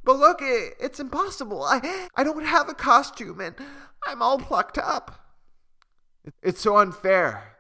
But 0.04 0.20
look, 0.20 0.40
it's 0.42 1.00
impossible. 1.00 1.64
I, 1.64 2.10
I 2.14 2.26
don't 2.26 2.46
have 2.46 2.68
a 2.68 2.74
costume 2.74 3.40
and 3.40 3.56
I'm 4.06 4.22
all 4.22 4.38
plucked 4.38 4.78
up. 4.78 5.34
It's 6.44 6.60
so 6.60 6.76
unfair, 6.76 7.56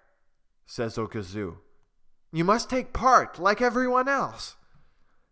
says 0.65 0.97
Okazu. 0.97 1.55
You 2.33 2.43
must 2.43 2.69
take 2.69 2.91
part 2.91 3.39
like 3.39 3.61
everyone 3.61 4.09
else. 4.09 4.57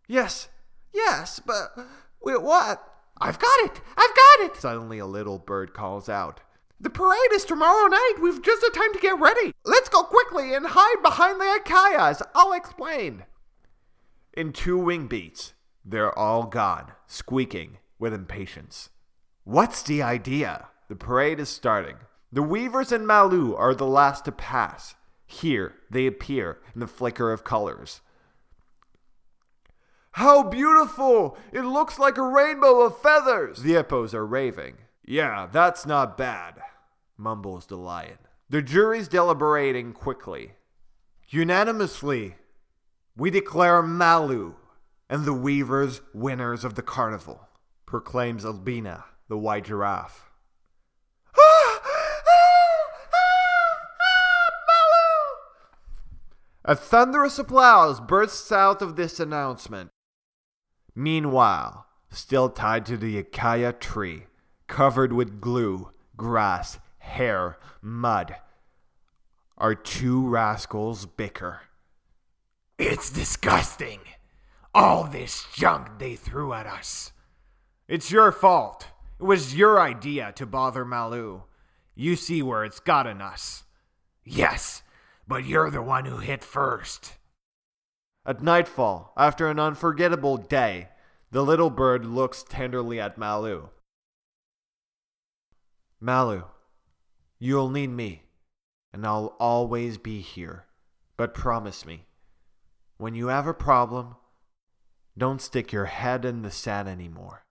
Yes, 0.07 0.47
yes, 0.93 1.41
but 1.45 1.77
wait, 2.21 2.41
what? 2.41 2.81
I've 3.19 3.39
got 3.39 3.59
it! 3.59 3.81
I've 3.97 4.15
got 4.15 4.45
it! 4.45 4.55
Suddenly 4.55 4.99
a 4.99 5.05
little 5.05 5.37
bird 5.37 5.73
calls 5.73 6.07
out. 6.07 6.39
The 6.79 6.89
parade 6.89 7.31
is 7.33 7.45
tomorrow 7.45 7.87
night. 7.87 8.15
We've 8.21 8.41
just 8.41 8.61
the 8.61 8.71
time 8.73 8.93
to 8.93 8.99
get 8.99 9.19
ready. 9.19 9.53
Let's 9.63 9.89
go 9.89 10.03
quickly 10.03 10.53
and 10.53 10.65
hide 10.67 11.01
behind 11.01 11.39
the 11.39 11.53
acacias. 11.53 12.21
I'll 12.35 12.53
explain. 12.53 13.25
In 14.33 14.51
two 14.51 14.77
wing 14.77 15.07
beats, 15.07 15.53
they're 15.85 16.17
all 16.17 16.43
gone, 16.43 16.91
squeaking 17.07 17.77
with 17.97 18.13
impatience. 18.13 18.89
What's 19.45 19.83
the 19.83 20.01
idea? 20.01 20.67
The 20.89 20.95
parade 20.95 21.39
is 21.39 21.49
starting. 21.49 21.95
The 22.31 22.43
weavers 22.43 22.91
and 22.91 23.07
Malu 23.07 23.55
are 23.55 23.73
the 23.73 23.87
last 23.87 24.25
to 24.25 24.31
pass. 24.31 24.95
Here 25.25 25.75
they 25.89 26.05
appear 26.05 26.59
in 26.73 26.81
the 26.81 26.87
flicker 26.87 27.31
of 27.31 27.43
colors. 27.43 28.01
How 30.11 30.43
beautiful! 30.43 31.37
It 31.51 31.61
looks 31.61 31.99
like 31.99 32.17
a 32.17 32.23
rainbow 32.23 32.81
of 32.81 33.01
feathers! 33.01 33.61
The 33.61 33.73
hippos 33.73 34.13
are 34.13 34.25
raving. 34.25 34.77
Yeah, 35.07 35.47
that's 35.51 35.85
not 35.85 36.17
bad, 36.17 36.55
mumbles 37.15 37.67
the 37.67 37.77
lion. 37.77 38.17
The 38.49 38.63
jury's 38.63 39.07
deliberating 39.07 39.93
quickly. 39.93 40.53
Unanimously, 41.29 42.35
we 43.15 43.29
declare 43.29 43.83
Malu 43.83 44.55
and 45.07 45.25
the 45.25 45.33
weavers 45.33 46.01
winners 46.13 46.65
of 46.65 46.73
the 46.73 46.81
carnival, 46.81 47.47
proclaims 47.85 48.43
Albina, 48.45 49.05
the 49.27 49.37
white 49.37 49.65
giraffe. 49.65 50.31
A 56.67 56.75
thunderous 56.75 57.37
applause 57.37 57.99
bursts 57.99 58.51
out 58.51 58.81
of 58.81 58.95
this 58.95 59.19
announcement. 59.19 59.91
Meanwhile, 60.95 61.85
still 62.09 62.49
tied 62.49 62.87
to 62.87 62.97
the 62.97 63.19
acacia 63.19 63.71
tree, 63.73 64.25
covered 64.67 65.13
with 65.13 65.41
glue, 65.41 65.91
grass, 66.17 66.79
hair, 66.99 67.57
mud, 67.81 68.35
our 69.57 69.75
two 69.75 70.27
rascals 70.27 71.05
bicker. 71.05 71.61
It's 72.77 73.09
disgusting. 73.09 73.99
All 74.73 75.05
this 75.05 75.45
junk 75.53 75.99
they 75.99 76.15
threw 76.15 76.51
at 76.51 76.67
us. 76.67 77.13
It's 77.87 78.11
your 78.11 78.31
fault. 78.31 78.87
It 79.19 79.23
was 79.23 79.55
your 79.55 79.79
idea 79.79 80.33
to 80.35 80.45
bother 80.45 80.83
Malu. 80.83 81.43
You 81.95 82.17
see 82.17 82.41
where 82.41 82.65
it's 82.65 82.81
gotten 82.81 83.21
us. 83.21 83.63
Yes, 84.25 84.83
but 85.27 85.45
you're 85.45 85.69
the 85.69 85.81
one 85.81 86.05
who 86.05 86.17
hit 86.17 86.43
first. 86.43 87.13
At 88.25 88.41
nightfall, 88.41 89.13
after 89.15 89.47
an 89.47 89.59
unforgettable 89.59 90.35
day, 90.35 90.89
the 91.31 91.43
little 91.43 91.69
bird 91.69 92.05
looks 92.05 92.43
tenderly 92.43 92.99
at 92.99 93.17
Malu. 93.17 93.69
Malu, 95.99 96.43
you'll 97.39 97.69
need 97.69 97.89
me, 97.89 98.23
and 98.93 99.05
I'll 99.05 99.35
always 99.39 99.97
be 99.97 100.21
here. 100.21 100.65
But 101.17 101.33
promise 101.33 101.85
me, 101.85 102.05
when 102.97 103.15
you 103.15 103.27
have 103.27 103.47
a 103.47 103.53
problem, 103.53 104.15
don't 105.17 105.41
stick 105.41 105.71
your 105.71 105.85
head 105.85 106.25
in 106.25 106.41
the 106.41 106.51
sand 106.51 106.89
anymore. 106.89 107.45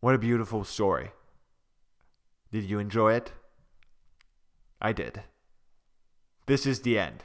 What 0.00 0.14
a 0.14 0.18
beautiful 0.18 0.64
story. 0.64 1.12
Did 2.52 2.64
you 2.64 2.78
enjoy 2.78 3.14
it? 3.14 3.32
I 4.80 4.92
did. 4.92 5.22
This 6.46 6.66
is 6.66 6.80
the 6.80 6.98
end. 6.98 7.24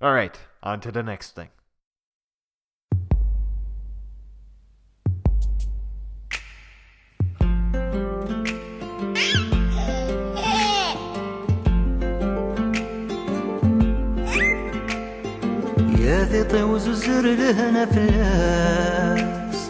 All 0.00 0.12
right, 0.12 0.38
on 0.62 0.80
to 0.80 0.90
the 0.90 1.02
next 1.02 1.34
thing. 1.34 1.50
ذي 16.34 16.44
طيوز 16.44 16.88
لهنا 16.88 17.26
له 17.26 17.58
نفلاس 17.70 19.60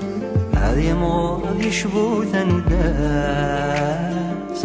هذي 0.56 0.92
مور 0.92 1.42
هذي 1.48 1.70
شبوث 1.72 2.34
نداس 2.36 4.10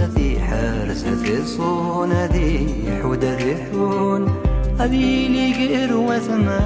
هذي 0.02 0.40
حارس 0.40 1.04
هذي 1.06 1.46
صون 1.46 2.12
هذي 2.12 2.68
حود 3.02 3.26
هذي 3.26 3.56
حون. 3.56 4.28
هذي 4.80 5.28
لي 5.28 5.54
قير 5.54 5.98
وثماس 5.98 6.60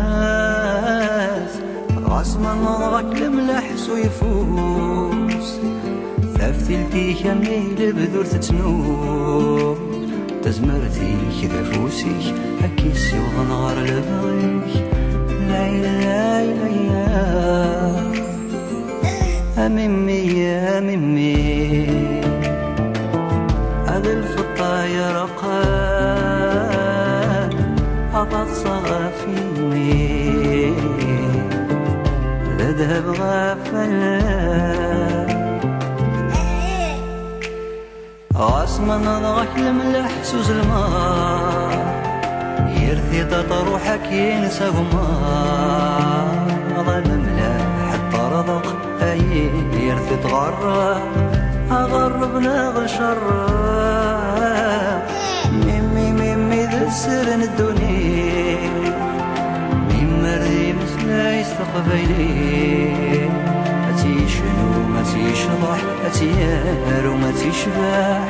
غصما 2.06 2.54
نظرك 2.54 3.22
لملح 3.22 3.76
ثفتي 3.76 4.44
ثفتلتي 6.38 7.14
كمي 7.14 7.60
لبذور 7.80 8.26
تتنوس 8.26 9.78
تزمرتي 10.44 11.16
كذا 11.42 11.64
فوسي 11.64 12.34
هكي 12.62 12.94
سيوغن 12.94 13.52
غار 13.52 13.78
لبغيك. 13.80 15.03
أممي 19.58 20.22
يا 20.40 20.78
أممي 20.78 21.88
ألف 23.90 24.40
الطاير 24.40 25.16
قال 25.42 25.74
أبص 28.16 28.62
غفيمي 28.66 30.04
لذهب 32.60 33.06
غفلا 33.08 34.22
عاصمة 38.36 38.98
نضغح 38.98 39.56
الملح 39.58 40.24
سوز 40.24 40.52
المار 40.52 42.03
يرثي 42.88 43.24
تطروحك 43.24 44.12
ينسى 44.12 44.66
غمار 44.66 46.44
ملاح 46.88 47.94
الطرضق 47.94 48.76
أي 49.02 49.50
يرثي 49.74 50.16
تغرق 50.24 51.02
أغربنا 51.72 52.70
غشر 52.70 53.18
ميمي 55.52 56.12
ميمي 56.12 56.66
ذا 56.66 56.88
السر 56.88 57.28
الدنيا 57.34 58.58
ميم 59.90 60.24
مريم 60.24 60.80
لا 61.08 61.40
يستقبلي 61.40 63.30
أتي 63.90 64.30
شنو؟ 64.30 64.70
ما 64.94 65.04
تيشضح 65.04 65.80
أتي 66.06 66.30
يارو 66.42 67.16
ما 67.16 67.32
تيشبح 67.32 68.28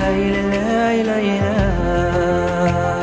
لا 0.00 0.10
لا 0.32 1.02
لا 1.02 2.99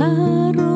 arroró 0.00 0.73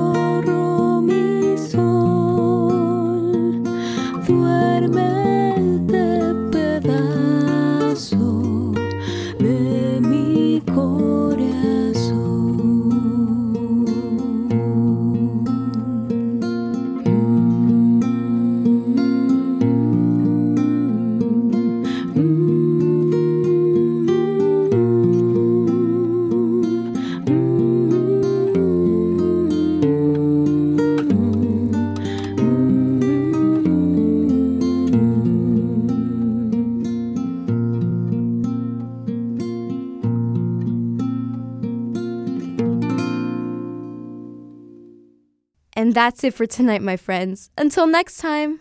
that's 46.08 46.24
it 46.24 46.32
for 46.32 46.46
tonight, 46.46 46.80
my 46.80 46.96
friends. 46.96 47.50
Until 47.58 47.86
next 47.86 48.16
time. 48.16 48.60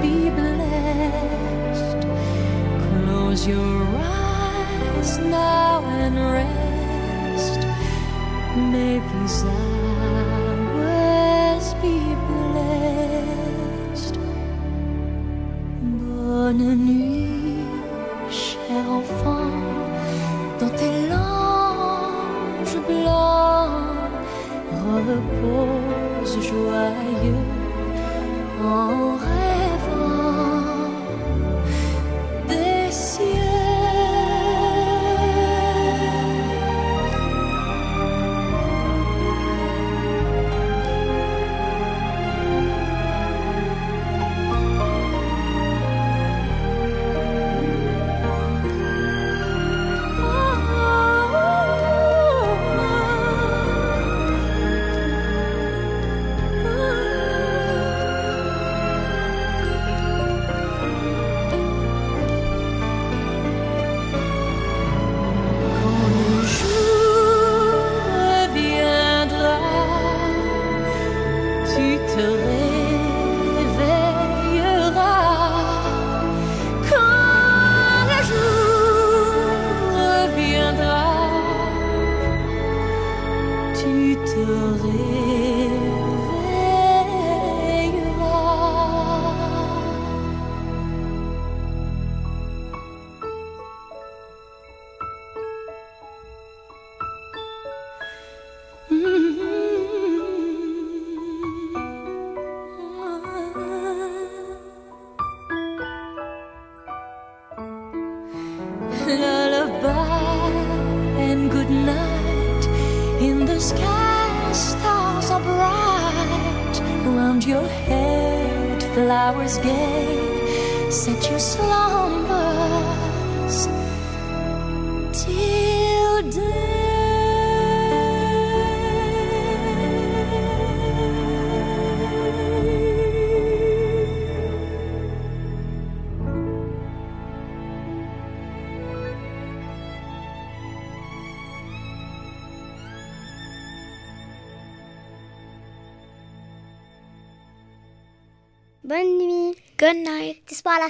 be 0.00 0.30
blessed. 0.30 2.00
Close 2.88 3.46
your 3.46 3.86
eyes 3.96 5.18
now 5.18 5.84
and 5.84 6.16
rest. 6.16 7.60
May 8.72 8.98
these 8.98 9.44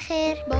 خير. 0.08 0.38
Bon 0.50 0.57